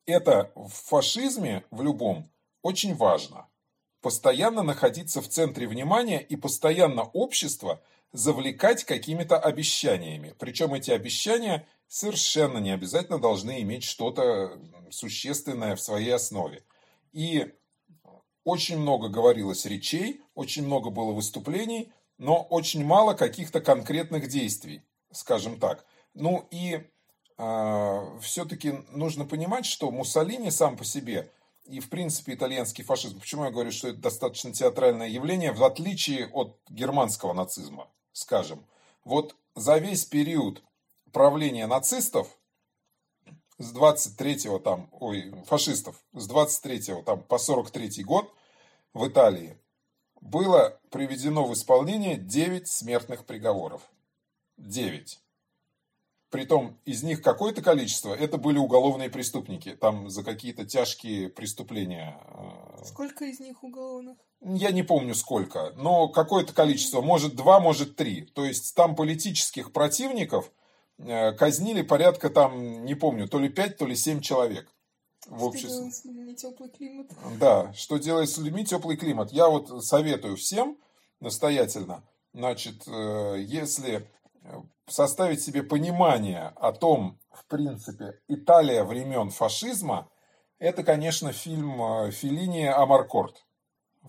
Это 0.07 0.53
в 0.55 0.69
фашизме, 0.69 1.65
в 1.71 1.83
любом, 1.83 2.31
очень 2.63 2.95
важно. 2.95 3.49
Постоянно 4.01 4.63
находиться 4.63 5.21
в 5.21 5.29
центре 5.29 5.67
внимания 5.67 6.21
и 6.21 6.37
постоянно 6.37 7.03
общество 7.03 7.83
завлекать 8.13 8.85
какими-то 8.85 9.39
обещаниями. 9.39 10.35
Причем 10.39 10.75
эти 10.75 10.91
обещания 10.91 11.67
совершенно 11.89 12.59
не 12.59 12.71
обязательно 12.71 13.19
должны 13.19 13.61
иметь 13.63 13.85
что-то 13.85 14.59
существенное 14.91 15.77
в 15.77 15.81
своей 15.81 16.15
основе. 16.15 16.65
И 17.13 17.53
очень 18.45 18.79
много 18.79 19.09
говорилось 19.09 19.67
речей, 19.67 20.23
очень 20.35 20.65
много 20.65 20.91
было 20.91 21.13
выступлений, 21.13 21.93
но 22.19 22.43
очень 22.43 22.85
мало 22.85 23.15
каких-то 23.15 23.61
конкретных 23.61 24.29
действий, 24.29 24.83
скажем 25.13 25.59
так. 25.59 25.85
Ну 26.15 26.47
и 26.51 26.75
э, 26.75 26.83
а, 27.39 28.19
все-таки 28.21 28.73
нужно 28.91 29.25
понимать, 29.25 29.67
что 29.67 29.91
Муссолини 29.91 30.51
сам 30.51 30.77
по 30.77 30.85
себе 30.85 31.31
и, 31.67 31.81
в 31.81 31.91
принципе, 31.91 32.35
итальянский 32.35 32.85
фашизм, 32.85 33.21
почему 33.21 33.45
я 33.45 33.51
говорю, 33.51 33.73
что 33.73 33.89
это 33.89 33.99
достаточно 33.99 34.53
театральное 34.53 35.09
явление, 35.09 35.53
в 35.53 35.65
отличие 35.65 36.29
от 36.29 36.59
германского 36.69 37.33
нацизма, 37.33 37.89
скажем. 38.13 38.65
Вот 39.05 39.37
за 39.55 39.79
весь 39.79 40.05
период 40.05 40.63
правления 41.13 41.67
нацистов 41.67 42.29
с 43.59 43.75
23-го 43.75 44.59
там, 44.59 44.89
ой, 44.93 45.35
фашистов, 45.47 45.97
с 46.13 46.29
23-го 46.29 47.03
там 47.03 47.23
по 47.23 47.37
43-й 47.37 48.05
год 48.05 48.33
в 48.93 49.07
Италии 49.09 49.59
было 50.29 50.79
приведено 50.91 51.45
в 51.45 51.53
исполнение 51.55 52.17
9 52.17 52.69
смертных 52.69 53.25
приговоров. 53.25 53.83
9. 54.59 55.21
Притом 56.31 56.79
из 56.85 57.03
них 57.03 57.23
какое-то 57.23 57.63
количество 57.63 58.15
это 58.15 58.37
были 58.37 58.59
уголовные 58.59 59.09
преступники, 59.11 59.75
там 59.75 60.11
за 60.11 60.25
какие-то 60.25 60.65
тяжкие 60.65 61.29
преступления. 61.29 62.21
Э, 62.27 62.85
сколько 62.85 63.25
из 63.25 63.41
них 63.41 63.63
уголовных? 63.63 64.19
Я 64.41 64.71
не 64.71 64.83
помню 64.83 65.15
сколько, 65.15 65.73
но 65.77 66.09
какое-то 66.09 66.53
количество, 66.53 67.01
может 67.01 67.37
два, 67.37 67.61
может 67.61 67.97
три. 67.97 68.23
То 68.23 68.45
есть 68.45 68.75
там 68.75 68.97
политических 68.97 69.73
противников– 69.73 70.51
Э, 70.99 71.33
казнили 71.33 71.83
порядка 71.83 72.31
там, 72.31 72.85
не 72.85 72.95
помню, 72.95 73.29
то 73.29 73.39
ли 73.39 73.49
5, 73.49 73.77
то 73.77 73.87
ли 73.87 73.95
7 73.95 74.21
человек. 74.21 74.73
В 75.27 75.45
обществе. 75.45 75.71
Что 75.71 75.79
делать 75.79 75.95
с 75.95 76.05
людьми 76.05 76.35
теплый 76.35 76.71
климат? 76.71 77.13
Да, 77.39 77.73
что 77.73 77.97
делать 77.99 78.31
с 78.31 78.39
людьми 78.39 78.65
теплый 78.65 78.97
климат. 78.97 79.33
Я 79.33 79.49
вот 79.49 79.85
советую 79.85 80.37
всем 80.37 80.79
настоятельно, 81.21 82.05
значит, 82.33 82.87
э, 82.87 83.37
если 83.41 84.09
составить 84.87 85.43
себе 85.43 85.63
понимание 85.63 86.53
о 86.57 86.73
том, 86.73 87.19
в 87.31 87.45
принципе, 87.47 88.21
Италия 88.29 88.85
времен 88.85 89.31
фашизма, 89.31 90.09
это, 90.59 90.85
конечно, 90.85 91.33
фильм 91.33 91.83
э, 91.83 92.11
Филини 92.13 92.65
«Амаркорд». 92.65 93.45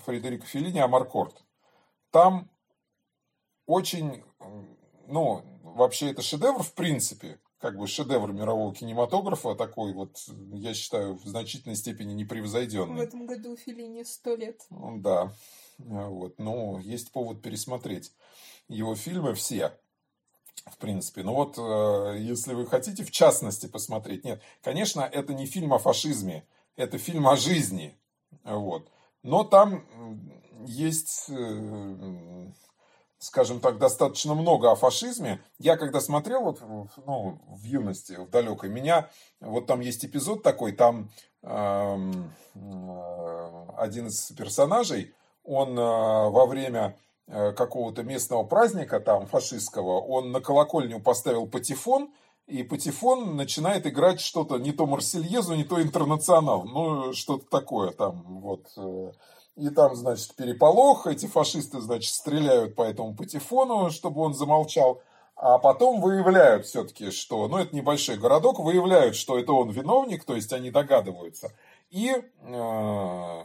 Фредерико 0.06 0.46
Филини 0.46 0.80
«Амаркорд». 0.80 1.44
Там 2.12 2.50
очень, 3.66 4.24
ну, 5.08 5.44
вообще 5.64 6.12
это 6.12 6.22
шедевр 6.22 6.64
в 6.64 6.74
принципе, 6.74 7.40
как 7.60 7.78
бы 7.78 7.88
шедевр 7.88 8.32
мирового 8.34 8.74
кинематографа, 8.74 9.56
такой 9.56 9.94
вот, 9.94 10.18
я 10.54 10.74
считаю, 10.74 11.16
в 11.16 11.26
значительной 11.26 11.76
степени 11.76 12.14
непревзойденный. 12.14 12.96
В 12.96 13.02
этом 13.02 13.26
году 13.26 13.56
Филини 13.56 14.04
сто 14.04 14.36
лет. 14.36 14.62
Да, 14.70 15.34
вот, 15.78 16.38
ну, 16.40 16.80
есть 16.80 17.12
повод 17.12 17.42
пересмотреть 17.42 18.14
его 18.68 18.96
фильмы 18.96 19.34
все, 19.34 19.78
в 20.66 20.78
принципе. 20.78 21.24
Но 21.24 21.34
вот, 21.34 21.58
э, 21.58 22.20
если 22.20 22.54
вы 22.54 22.68
хотите 22.68 23.04
в 23.04 23.12
частности 23.12 23.68
посмотреть, 23.68 24.24
нет, 24.26 24.42
конечно, 24.62 25.02
это 25.02 25.34
не 25.34 25.46
фильм 25.46 25.74
о 25.74 25.80
фашизме, 25.80 26.46
это 26.76 26.98
фильм 26.98 27.28
о 27.28 27.38
жизни, 27.38 27.98
вот. 28.44 28.92
Но 29.24 29.44
там 29.44 29.84
есть 30.66 31.26
э, 31.30 32.52
скажем 33.20 33.60
так, 33.60 33.78
достаточно 33.78 34.34
много 34.36 34.72
о 34.72 34.76
фашизме. 34.76 35.42
Я 35.58 35.78
когда 35.78 36.00
смотрел 36.00 36.44
вот, 36.44 36.62
ну, 37.06 37.40
в 37.48 37.64
юности, 37.64 38.14
в 38.14 38.30
далекой, 38.30 38.70
меня, 38.70 39.10
вот 39.40 39.66
там 39.66 39.80
есть 39.80 40.06
эпизод 40.06 40.44
такой, 40.44 40.72
там 40.72 41.10
э, 41.44 42.14
один 43.78 44.08
из 44.08 44.32
персонажей, 44.32 45.14
он 45.44 45.78
э, 45.78 45.82
во 45.82 46.46
время 46.46 46.98
э, 47.28 47.54
какого-то 47.54 48.04
местного 48.04 48.44
праздника 48.44 49.00
там 49.00 49.26
фашистского, 49.26 50.00
он 50.00 50.32
на 50.32 50.42
колокольню 50.42 51.00
поставил 51.00 51.48
патефон, 51.48 52.12
и 52.46 52.64
патефон 52.64 53.36
начинает 53.36 53.86
играть 53.88 54.22
что-то, 54.22 54.58
не 54.58 54.72
то 54.72 54.86
Марсельезу, 54.86 55.56
не 55.56 55.66
то 55.66 55.82
Интернационал, 55.82 56.64
ну, 56.64 57.14
что-то 57.14 57.46
такое 57.50 57.92
там, 57.92 58.24
вот, 58.42 58.68
э, 58.78 59.12
и 59.58 59.70
там, 59.70 59.96
значит, 59.96 60.36
переполох, 60.36 61.08
эти 61.08 61.26
фашисты, 61.26 61.82
значит, 61.82 62.14
стреляют 62.14 62.76
по 62.76 62.84
этому 62.84 63.16
патефону, 63.16 63.90
чтобы 63.90 64.22
он 64.22 64.36
замолчал. 64.36 65.02
А 65.36 65.58
потом 65.58 66.00
выявляют 66.00 66.66
все-таки, 66.66 67.12
что, 67.12 67.48
ну, 67.48 67.58
это 67.58 67.76
небольшой 67.76 68.18
городок, 68.18 68.60
выявляют, 68.60 69.16
что 69.16 69.38
это 69.38 69.54
он 69.54 69.70
виновник, 69.72 70.24
то 70.24 70.36
есть 70.36 70.54
они 70.54 70.72
догадываются. 70.72 71.52
И 71.90 72.12
э, 72.12 73.44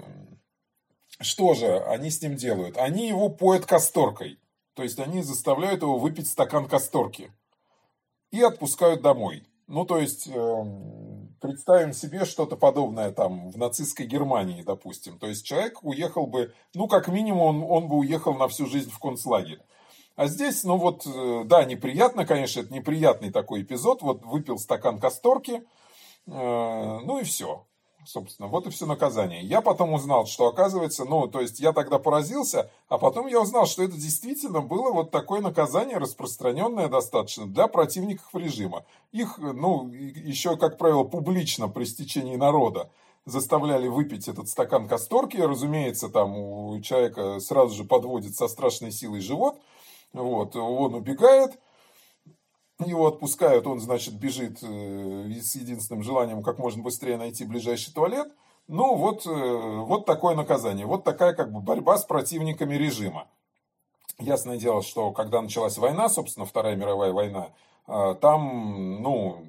что 1.21 1.55
же 1.55 1.79
они 1.85 2.11
с 2.11 2.21
ним 2.23 2.37
делают? 2.37 2.77
Они 2.77 3.09
его 3.09 3.29
поят 3.29 3.67
касторкой. 3.67 4.39
То 4.75 4.83
есть 4.83 4.99
они 4.99 5.23
заставляют 5.23 5.83
его 5.83 5.99
выпить 5.99 6.29
стакан 6.29 6.67
касторки. 6.67 7.33
И 8.31 8.43
отпускают 8.43 9.03
домой. 9.03 9.47
Ну, 9.67 9.85
то 9.85 9.99
есть, 9.99 10.29
э, 10.29 10.65
представим 11.43 11.93
себе 11.93 12.25
что-то 12.25 12.57
подобное 12.57 13.11
там 13.11 13.51
в 13.51 13.59
нацистской 13.59 14.07
Германии, 14.07 14.63
допустим. 14.63 15.19
То 15.19 15.27
есть 15.27 15.45
человек 15.45 15.81
уехал 15.83 16.27
бы, 16.27 16.55
ну, 16.73 16.89
как 16.89 17.09
минимум, 17.09 17.65
он, 17.65 17.71
он 17.71 17.89
бы 17.89 17.97
уехал 17.99 18.35
на 18.35 18.49
всю 18.49 18.67
жизнь 18.67 18.91
в 18.91 18.99
концлагерь. 18.99 19.61
А 20.15 20.27
здесь, 20.29 20.63
ну 20.65 20.77
вот, 20.77 21.07
э, 21.07 21.43
да, 21.45 21.65
неприятно, 21.65 22.25
конечно, 22.25 22.61
это 22.61 22.73
неприятный 22.73 23.31
такой 23.31 23.63
эпизод. 23.63 24.03
Вот 24.03 24.25
выпил 24.25 24.59
стакан 24.59 25.01
касторки, 25.01 25.53
э, 25.53 25.63
ну 26.27 27.19
и 27.19 27.25
все. 27.25 27.67
Собственно, 28.05 28.49
вот 28.49 28.67
и 28.67 28.71
все 28.71 28.85
наказание. 28.85 29.43
Я 29.43 29.61
потом 29.61 29.93
узнал, 29.93 30.27
что 30.27 30.49
оказывается, 30.49 31.05
ну, 31.05 31.29
то 31.29 31.41
есть 31.41 31.61
я 31.61 31.73
тогда 31.73 31.99
поразился, 31.99 32.69
а 32.89 32.99
потом 32.99 33.29
я 33.29 33.41
узнал, 33.41 33.67
что 33.67 33.85
это 33.85 33.95
действительно 33.95 34.61
было 34.61 34.91
вот 34.93 35.13
такое 35.13 35.41
наказание, 35.41 35.99
распространенное 35.99 36.89
достаточно 36.89 37.47
для 37.47 37.69
противников 37.69 38.29
режима. 38.35 38.85
Их, 39.13 39.39
ну, 39.39 39.87
еще, 39.89 40.57
как 40.57 40.79
правило, 40.79 41.05
публично 41.05 41.69
при 41.69 41.85
стечении 41.85 42.35
народа 42.35 42.91
заставляли 43.25 43.87
выпить 43.87 44.27
этот 44.27 44.49
стакан 44.49 44.89
касторки. 44.89 45.37
Разумеется, 45.37 46.09
там 46.09 46.37
у 46.37 46.81
человека 46.81 47.39
сразу 47.39 47.75
же 47.75 47.85
подводит 47.85 48.35
со 48.35 48.49
страшной 48.49 48.91
силой 48.91 49.21
живот. 49.21 49.61
Вот, 50.13 50.57
он 50.57 50.95
убегает, 50.95 51.59
его 52.85 53.07
отпускают, 53.07 53.67
он, 53.67 53.81
значит, 53.81 54.15
бежит 54.15 54.59
э, 54.63 55.31
с 55.41 55.55
единственным 55.55 56.03
желанием 56.03 56.43
как 56.43 56.59
можно 56.59 56.83
быстрее 56.83 57.17
найти 57.17 57.45
ближайший 57.45 57.93
туалет. 57.93 58.33
Ну, 58.69 58.95
вот, 58.95 59.27
э, 59.27 59.31
вот 59.31 60.07
такое 60.07 60.35
наказание, 60.35 60.87
вот 60.87 61.05
такая 61.05 61.35
как 61.35 61.53
бы 61.53 61.61
борьба 61.61 61.99
с 61.99 62.05
противниками 62.05 62.75
режима. 62.75 63.29
Ясное 64.19 64.57
дело, 64.57 64.83
что 64.83 65.11
когда 65.13 65.43
началась 65.43 65.79
война, 65.79 66.09
собственно, 66.09 66.47
Вторая 66.47 66.77
мировая 66.77 67.13
война, 67.13 67.51
э, 67.89 68.15
там, 68.21 69.03
ну, 69.03 69.45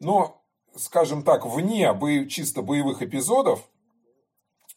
но, 0.00 0.40
скажем 0.76 1.22
так, 1.22 1.46
вне 1.46 1.94
чисто 2.28 2.62
боевых 2.62 3.02
эпизодов, 3.02 3.68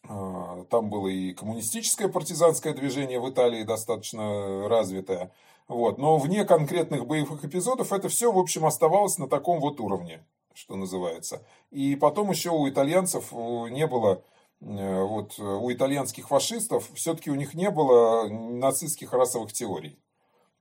там 0.08 0.90
было 0.90 1.08
и 1.08 1.32
коммунистическое 1.34 2.08
партизанское 2.08 2.74
движение 2.74 3.20
в 3.20 3.30
Италии 3.30 3.64
достаточно 3.64 4.68
развитое. 4.68 5.32
Вот. 5.68 5.98
Но 5.98 6.18
вне 6.18 6.46
конкретных 6.46 7.06
боевых 7.06 7.44
эпизодов 7.46 7.94
это 7.94 8.10
все, 8.10 8.32
в 8.32 8.38
общем, 8.38 8.66
оставалось 8.66 9.18
на 9.18 9.28
таком 9.28 9.60
вот 9.60 9.80
уровне, 9.80 10.26
что 10.54 10.76
называется. 10.76 11.46
И 11.70 11.96
потом 11.96 12.30
еще 12.30 12.50
у 12.52 12.68
итальянцев 12.68 13.32
э, 13.32 13.70
не 13.70 13.88
было, 13.88 14.24
э, 14.62 15.04
вот 15.04 15.40
у 15.40 15.72
итальянских 15.72 16.28
фашистов, 16.28 16.90
все-таки 16.94 17.32
у 17.32 17.36
них 17.36 17.54
не 17.54 17.70
было 17.70 18.28
нацистских 18.28 19.14
расовых 19.14 19.54
теорий. 19.54 19.98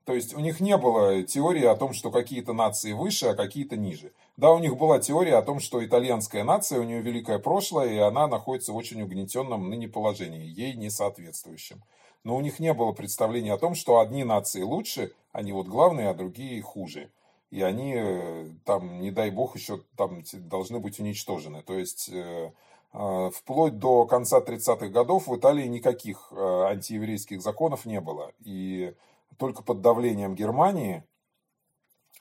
То 0.04 0.14
есть 0.14 0.34
у 0.34 0.40
них 0.40 0.60
не 0.60 0.76
было 0.76 1.22
теории 1.22 1.64
о 1.64 1.76
том, 1.76 1.92
что 1.92 2.10
какие-то 2.10 2.52
нации 2.52 2.92
выше, 2.92 3.26
а 3.26 3.34
какие-то 3.34 3.76
ниже. 3.76 4.12
Да, 4.36 4.52
у 4.52 4.58
них 4.58 4.76
была 4.76 4.98
теория 4.98 5.36
о 5.36 5.42
том, 5.42 5.60
что 5.60 5.84
итальянская 5.84 6.42
нация, 6.42 6.80
у 6.80 6.84
нее 6.84 7.00
великое 7.00 7.38
прошлое, 7.38 7.92
и 7.92 7.98
она 7.98 8.26
находится 8.26 8.72
в 8.72 8.76
очень 8.76 9.02
угнетенном 9.02 9.68
ныне 9.68 9.88
положении, 9.88 10.46
ей 10.46 10.74
не 10.74 10.90
соответствующем. 10.90 11.84
Но 12.22 12.36
у 12.36 12.40
них 12.40 12.60
не 12.60 12.74
было 12.74 12.92
представления 12.92 13.54
о 13.54 13.58
том, 13.58 13.74
что 13.74 14.00
одни 14.00 14.24
нации 14.24 14.62
лучше, 14.62 15.12
они 15.32 15.52
вот 15.52 15.66
главные, 15.66 16.08
а 16.08 16.14
другие 16.14 16.60
хуже. 16.60 17.10
И 17.50 17.62
они 17.62 17.94
э, 17.96 18.48
там, 18.64 19.00
не 19.00 19.10
дай 19.10 19.30
бог, 19.30 19.56
еще 19.56 19.82
там 19.96 20.22
должны 20.32 20.78
быть 20.78 21.00
уничтожены. 21.00 21.62
То 21.62 21.74
есть 21.74 22.08
э, 22.08 22.52
э, 22.92 23.30
вплоть 23.34 23.78
до 23.78 24.06
конца 24.06 24.40
30-х 24.40 24.88
годов 24.88 25.26
в 25.26 25.36
Италии 25.36 25.66
никаких 25.66 26.32
антиеврейских 26.32 27.42
законов 27.42 27.86
не 27.86 28.00
было. 28.00 28.32
И 28.40 28.94
только 29.36 29.62
под 29.62 29.80
давлением 29.80 30.34
Германии 30.34 31.02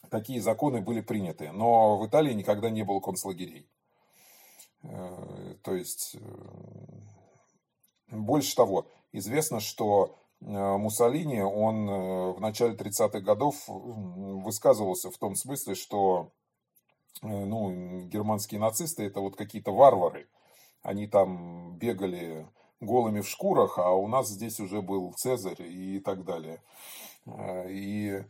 такие 0.10 0.42
законы 0.42 0.82
были 0.82 1.02
приняты. 1.02 1.52
Но 1.52 1.98
в 1.98 2.08
Италии 2.08 2.34
никогда 2.34 2.70
не 2.72 2.84
было 2.84 3.00
концлагерей. 3.00 3.68
То 4.82 5.76
есть, 5.76 6.16
больше 8.10 8.56
того, 8.56 8.88
известно, 9.12 9.60
что 9.60 10.16
э, 10.42 10.46
Муссолини, 10.46 11.42
он 11.42 11.88
в 12.36 12.40
начале 12.40 12.76
30-х 12.76 13.20
годов 13.20 13.56
высказывался 13.68 15.12
в 15.12 15.18
том 15.18 15.36
смысле, 15.36 15.76
что 15.76 16.32
ну, 17.22 18.02
германские 18.06 18.60
нацисты 18.60 19.04
это 19.04 19.20
вот 19.20 19.36
какие-то 19.36 19.72
варвары. 19.72 20.28
Они 20.82 21.08
там 21.08 21.76
бегали 21.78 22.48
голыми 22.80 23.22
в 23.22 23.28
шкурах, 23.28 23.78
а 23.78 23.92
у 23.92 24.08
нас 24.08 24.30
здесь 24.30 24.60
уже 24.60 24.82
был 24.82 25.12
Цезарь 25.14 25.62
и 25.62 26.00
так 26.00 26.24
далее. 26.24 26.62
И 27.68 28.24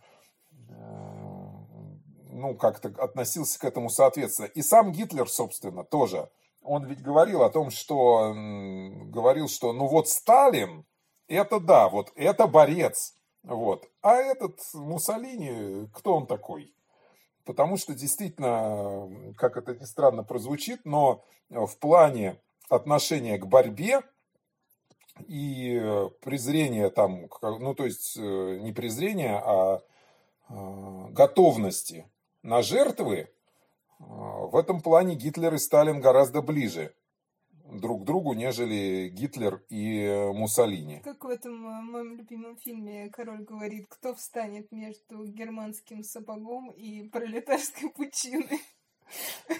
ну, 2.31 2.55
как-то 2.55 2.89
относился 3.03 3.59
к 3.59 3.65
этому 3.65 3.89
соответственно. 3.89 4.47
И 4.47 4.61
сам 4.61 4.91
Гитлер, 4.91 5.29
собственно, 5.29 5.83
тоже. 5.83 6.29
Он 6.61 6.85
ведь 6.85 7.01
говорил 7.01 7.43
о 7.43 7.49
том, 7.49 7.71
что 7.71 8.33
говорил, 8.33 9.47
что 9.47 9.73
ну 9.73 9.87
вот 9.87 10.09
Сталин, 10.09 10.85
это 11.27 11.59
да, 11.59 11.89
вот 11.89 12.11
это 12.15 12.47
борец. 12.47 13.15
Вот. 13.43 13.87
А 14.01 14.15
этот 14.15 14.59
Муссолини, 14.73 15.87
кто 15.93 16.17
он 16.17 16.27
такой? 16.27 16.73
Потому 17.45 17.77
что 17.77 17.93
действительно, 17.93 19.33
как 19.37 19.57
это 19.57 19.75
ни 19.75 19.85
странно 19.85 20.23
прозвучит, 20.23 20.85
но 20.85 21.23
в 21.49 21.77
плане 21.79 22.39
отношения 22.69 23.37
к 23.37 23.47
борьбе 23.47 24.01
и 25.27 25.81
презрения 26.21 26.89
там, 26.89 27.27
ну 27.41 27.73
то 27.73 27.85
есть 27.85 28.15
э, 28.17 28.59
не 28.61 28.71
презрения, 28.71 29.41
а 29.43 29.81
э, 30.49 31.07
готовности 31.11 32.09
на 32.43 32.61
жертвы, 32.61 33.29
в 33.99 34.55
этом 34.55 34.81
плане 34.81 35.15
Гитлер 35.15 35.53
и 35.53 35.57
Сталин 35.57 36.01
гораздо 36.01 36.41
ближе 36.41 36.93
друг 37.71 38.01
к 38.01 38.05
другу, 38.05 38.33
нежели 38.33 39.09
Гитлер 39.09 39.63
и 39.69 40.31
Муссолини. 40.33 41.01
Как 41.03 41.23
в 41.23 41.29
этом 41.29 41.67
э, 41.67 41.81
моем 41.81 42.17
любимом 42.17 42.57
фильме 42.57 43.09
король 43.09 43.43
говорит, 43.43 43.85
кто 43.89 44.15
встанет 44.15 44.71
между 44.71 45.25
германским 45.25 46.03
сапогом 46.03 46.71
и 46.71 47.07
пролетарской 47.09 47.89
пучиной. 47.89 48.61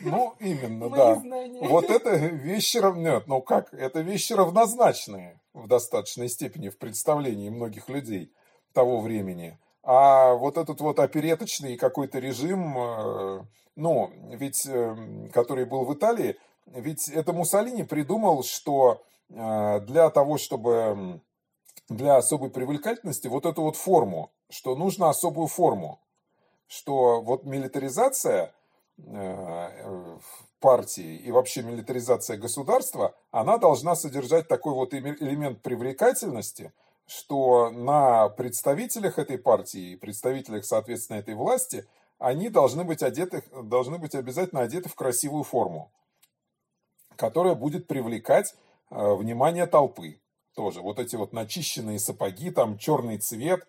Ну, 0.02 0.36
именно, 0.39 0.89
да. 0.89 1.15
Знания. 1.15 1.67
Вот 1.67 1.89
это 1.89 2.15
вещи 2.15 2.78
равно, 2.78 3.23
ну 3.25 3.41
как, 3.41 3.73
это 3.73 4.02
вещи 4.02 4.34
равнозначные 4.34 5.39
в 5.54 5.67
достаточной 5.67 6.30
степени 6.30 6.69
в 6.69 6.78
представлении 6.78 7.49
многих 7.49 7.89
людей 7.89 8.32
того 8.73 9.02
времени. 9.02 9.58
А 9.82 10.34
вот 10.34 10.58
этот 10.58 10.82
вот 10.82 10.99
опереточный 10.99 11.78
какой-то 11.78 12.19
режим, 12.19 12.78
э, 12.78 13.41
ну, 13.80 14.12
ведь, 14.32 14.65
э, 14.68 15.30
который 15.34 15.65
был 15.65 15.86
в 15.86 15.94
Италии, 15.94 16.38
ведь 16.68 17.10
это 17.10 17.34
Муссолини 17.34 17.84
придумал, 17.84 18.44
что 18.44 19.02
э, 19.30 19.80
для 19.82 20.10
того, 20.10 20.38
чтобы 20.38 21.22
для 21.88 22.18
особой 22.18 22.50
привлекательности 22.50 23.28
вот 23.28 23.46
эту 23.46 23.63
вот 23.63 23.76
форму, 23.76 24.32
что 24.50 24.76
нужно 24.76 25.10
особую 25.10 25.48
форму, 25.48 26.00
что 26.68 27.22
вот 27.22 27.46
милитаризация 27.46 28.54
партии 30.60 31.15
и 31.15 31.32
вообще 31.32 31.63
милитаризация 31.63 32.36
государства, 32.36 33.15
она 33.32 33.58
должна 33.58 33.96
содержать 33.96 34.50
такой 34.50 34.74
вот 34.74 34.94
элемент 34.94 35.62
привлекательности– 35.62 36.74
что 37.10 37.72
на 37.72 38.30
представителях 38.30 39.18
этой 39.18 39.39
партии 39.39 39.94
и 39.94 39.96
представителях, 39.96 40.63
соответственно, 40.63 41.18
этой 41.18 41.34
власти, 41.34 41.88
они 42.19 42.49
должны 42.49 42.84
быть 42.84 43.01
одеты, 43.01 43.43
должны 43.63 43.97
быть 43.97 44.15
обязательно 44.15 44.62
одеты 44.62 44.89
в 44.89 44.95
красивую 44.95 45.43
форму, 45.43 45.91
которая 47.15 47.55
будет 47.55 47.88
привлекать 47.88 48.53
э, 48.91 49.13
внимание 49.15 49.65
толпы. 49.65 50.21
Тоже 50.55 50.82
вот 50.82 50.99
эти 50.99 51.15
вот 51.15 51.34
начищенные 51.34 51.99
сапоги, 51.99 52.51
там 52.51 52.77
черный 52.77 53.17
цвет 53.17 53.67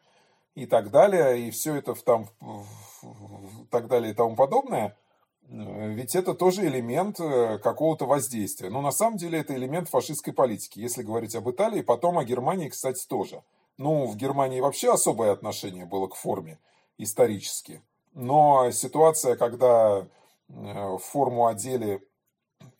и 0.54 0.66
так 0.66 0.90
далее, 0.90 1.48
и 1.48 1.50
все 1.50 1.76
это 1.76 1.94
в, 1.94 2.02
там, 2.02 2.28
в, 2.40 3.66
так 3.70 3.86
далее 3.86 4.12
и 4.12 4.14
тому 4.14 4.36
подобное– 4.36 4.96
Э, 5.50 5.92
ведь 5.92 6.14
это 6.14 6.34
тоже 6.34 6.66
элемент 6.66 7.20
э, 7.20 7.58
какого-то 7.58 8.06
воздействия. 8.06 8.70
Но 8.70 8.80
на 8.80 8.92
самом 8.92 9.16
деле 9.16 9.40
это 9.40 9.54
элемент 9.54 9.88
фашистской 9.88 10.32
политики. 10.32 10.78
Если 10.78 11.02
говорить 11.02 11.34
об 11.34 11.50
Италии, 11.50 11.82
потом 11.82 12.18
о 12.18 12.24
Германии, 12.24 12.68
кстати, 12.68 13.06
тоже. 13.06 13.42
Ну, 13.76 14.06
в 14.06 14.16
Германии 14.16 14.60
вообще 14.60 14.92
особое 14.92 15.32
отношение 15.32 15.86
было 15.86 16.06
к 16.06 16.14
форме 16.14 16.58
исторически. 16.98 17.82
Но 18.12 18.70
ситуация, 18.70 19.36
когда 19.36 20.06
э, 20.48 20.98
форму 20.98 21.46
одели 21.46 22.06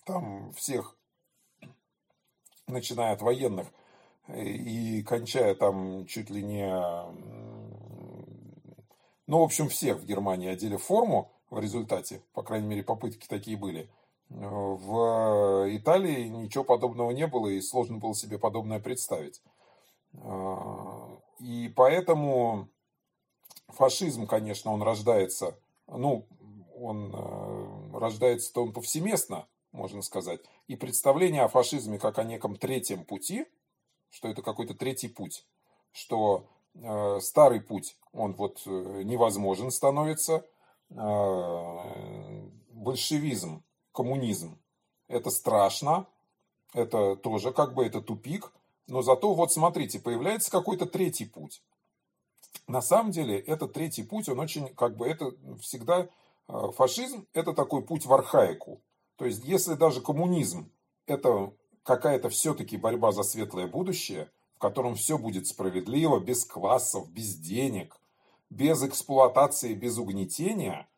там 0.04 0.52
всех, 0.52 0.96
начиная 2.66 3.12
от 3.12 3.22
военных 3.22 3.68
и 4.28 5.02
кончая 5.02 5.54
там 5.54 6.06
чуть 6.06 6.30
ли 6.30 6.42
не... 6.42 6.68
Ну, 9.26 9.38
в 9.38 9.42
общем, 9.42 9.68
всех 9.68 9.98
в 9.98 10.06
Германии 10.06 10.48
одели 10.48 10.76
форму, 10.76 11.32
в 11.50 11.58
результате. 11.58 12.22
По 12.32 12.42
крайней 12.42 12.68
мере, 12.68 12.82
попытки 12.82 13.26
такие 13.26 13.56
были. 13.56 13.90
В 14.28 15.66
Италии 15.76 16.28
ничего 16.28 16.64
подобного 16.64 17.10
не 17.10 17.26
было, 17.26 17.48
и 17.48 17.60
сложно 17.60 17.98
было 17.98 18.14
себе 18.14 18.38
подобное 18.38 18.78
представить. 18.78 19.42
И 21.40 21.72
поэтому 21.74 22.68
фашизм, 23.72 24.26
конечно, 24.26 24.72
он 24.72 24.82
рождается, 24.82 25.58
ну, 25.86 26.26
он 26.76 27.12
э, 27.14 27.98
рождается-то 27.98 28.62
он 28.62 28.72
повсеместно, 28.72 29.46
можно 29.72 30.02
сказать. 30.02 30.40
И 30.66 30.76
представление 30.76 31.42
о 31.42 31.48
фашизме 31.48 31.98
как 31.98 32.18
о 32.18 32.24
неком 32.24 32.56
третьем 32.56 33.04
пути, 33.04 33.46
что 34.10 34.28
это 34.28 34.42
какой-то 34.42 34.74
третий 34.74 35.08
путь, 35.08 35.46
что 35.92 36.46
э, 36.74 37.20
старый 37.20 37.60
путь, 37.60 37.96
он 38.12 38.34
вот 38.34 38.62
э, 38.66 39.02
невозможен 39.04 39.70
становится, 39.70 40.44
Э, 40.90 42.48
большевизм, 42.72 43.62
коммунизм. 43.92 44.58
Это 45.06 45.30
страшно, 45.30 46.06
это 46.72 47.14
тоже 47.16 47.52
как 47.52 47.74
бы 47.74 47.84
это 47.84 48.00
тупик, 48.00 48.52
но 48.88 49.02
зато 49.02 49.32
вот 49.34 49.52
смотрите, 49.52 50.00
появляется 50.00 50.50
какой-то 50.50 50.86
третий 50.86 51.26
путь. 51.26 51.62
На 52.66 52.82
самом 52.82 53.10
деле 53.10 53.38
этот 53.38 53.72
третий 53.72 54.02
путь, 54.02 54.28
он 54.28 54.38
очень 54.38 54.68
как 54.74 54.96
бы 54.96 55.06
это 55.06 55.32
всегда 55.60 56.08
э, 56.48 56.70
фашизм, 56.76 57.26
это 57.32 57.52
такой 57.52 57.82
путь 57.82 58.06
в 58.06 58.12
архаику. 58.12 58.80
То 59.16 59.24
есть 59.24 59.44
если 59.44 59.74
даже 59.74 60.00
коммунизм 60.00 60.70
это 61.06 61.52
какая-то 61.82 62.28
все-таки 62.28 62.76
борьба 62.76 63.12
за 63.12 63.22
светлое 63.22 63.66
будущее, 63.66 64.30
в 64.54 64.58
котором 64.58 64.94
все 64.94 65.18
будет 65.18 65.46
справедливо, 65.46 66.20
без 66.20 66.44
классов, 66.44 67.10
без 67.10 67.34
денег, 67.36 67.96
без 68.50 68.82
эксплуатации, 68.82 69.74
без 69.74 69.98
угнетения, 69.98 70.88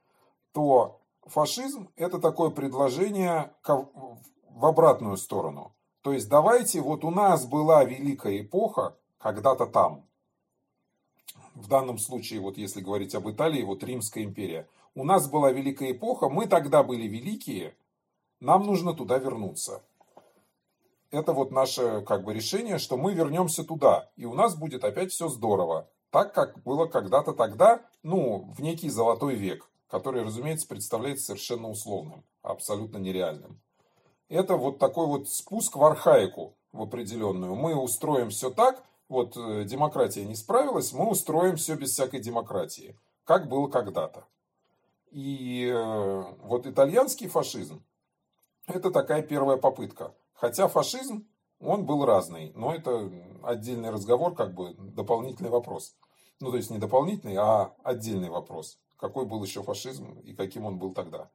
то 0.52 1.00
фашизм– 1.24 1.88
это 1.96 2.18
такое 2.18 2.50
предложение 2.50 3.52
в 3.64 4.66
обратную 4.66 5.16
сторону. 5.16 5.74
То 6.02 6.12
есть 6.12 6.28
давайте, 6.28 6.80
вот 6.80 7.04
у 7.04 7.10
нас 7.10 7.46
была 7.46 7.84
великая 7.84 8.40
эпоха 8.40 8.96
когда-то 9.18 9.66
там. 9.66 10.04
В 11.54 11.68
данном 11.68 11.98
случае, 11.98 12.40
вот 12.40 12.56
если 12.56 12.80
говорить 12.80 13.14
об 13.14 13.28
Италии, 13.28 13.62
вот 13.62 13.84
Римская 13.84 14.24
империя. 14.24 14.66
У 14.94 15.04
нас 15.04 15.28
была 15.28 15.52
великая 15.52 15.92
эпоха, 15.92 16.28
мы 16.28 16.46
тогда 16.46 16.82
были 16.82 17.06
великие, 17.06 17.74
нам 18.40 18.66
нужно 18.66 18.94
туда 18.94 19.18
вернуться. 19.18 19.82
это 21.10 21.32
вот 21.32 21.50
наше 21.50 22.02
как 22.02 22.24
бы 22.24 22.34
решение, 22.34 22.78
что 22.78 22.96
мы 22.96 23.14
вернемся 23.14 23.64
туда, 23.64 24.10
и 24.16 24.24
у 24.24 24.34
нас 24.34 24.56
будет 24.56 24.82
опять 24.84 25.12
все 25.12 25.28
здорово. 25.28 25.88
Так, 26.10 26.34
как 26.34 26.62
было 26.62 26.86
когда-то 26.86 27.32
тогда, 27.32 27.82
ну, 28.02 28.52
в 28.54 28.60
некий 28.60 28.90
золотой 28.90 29.34
век, 29.34 29.70
который, 29.88 30.22
разумеется, 30.22 30.66
представляется 30.66 31.26
совершенно 31.26 31.68
условным, 31.68 32.24
абсолютно 32.42 32.98
нереальным. 32.98 33.60
Это 34.28 34.56
вот 34.56 34.78
такой 34.78 35.06
вот 35.06 35.28
спуск 35.28 35.76
в 35.76 35.84
архаику 35.84 36.54
в 36.72 36.82
определенную. 36.82 37.54
Мы 37.54 37.74
устроим 37.74 38.30
все 38.30 38.50
так, 38.50 38.82
вот 39.12 39.36
э, 39.36 39.64
демократия 39.64 40.24
не 40.24 40.34
справилась, 40.34 40.92
мы 40.92 41.08
устроим 41.08 41.56
все 41.56 41.76
без 41.76 41.90
всякой 41.90 42.20
демократии, 42.20 42.98
как 43.24 43.46
было 43.46 43.68
когда-то. 43.68 44.24
И 45.10 45.70
э, 45.70 46.22
вот 46.40 46.66
итальянский 46.66 47.28
фашизм– 47.28 47.84
это 48.66 48.90
такая 48.90 49.22
первая 49.22 49.58
попытка. 49.58 50.14
Хотя 50.32 50.66
фашизм, 50.66 51.28
он 51.60 51.84
был 51.84 52.06
разный, 52.06 52.52
но 52.56 52.74
это 52.74 53.12
отдельный 53.42 53.90
разговор, 53.90 54.34
как 54.34 54.54
бы 54.54 54.74
дополнительный 54.78 55.50
вопрос. 55.50 55.94
Ну, 56.40 56.50
то 56.50 56.56
есть 56.56 56.70
не 56.70 56.78
дополнительный, 56.78 57.36
а 57.36 57.74
отдельный 57.84 58.30
вопрос. 58.30 58.78
Какой 58.96 59.26
был 59.26 59.44
еще 59.44 59.62
фашизм 59.62 60.20
и 60.20 60.34
каким 60.34 60.64
он 60.64 60.78
был 60.78 60.94
тогда. 60.94 61.30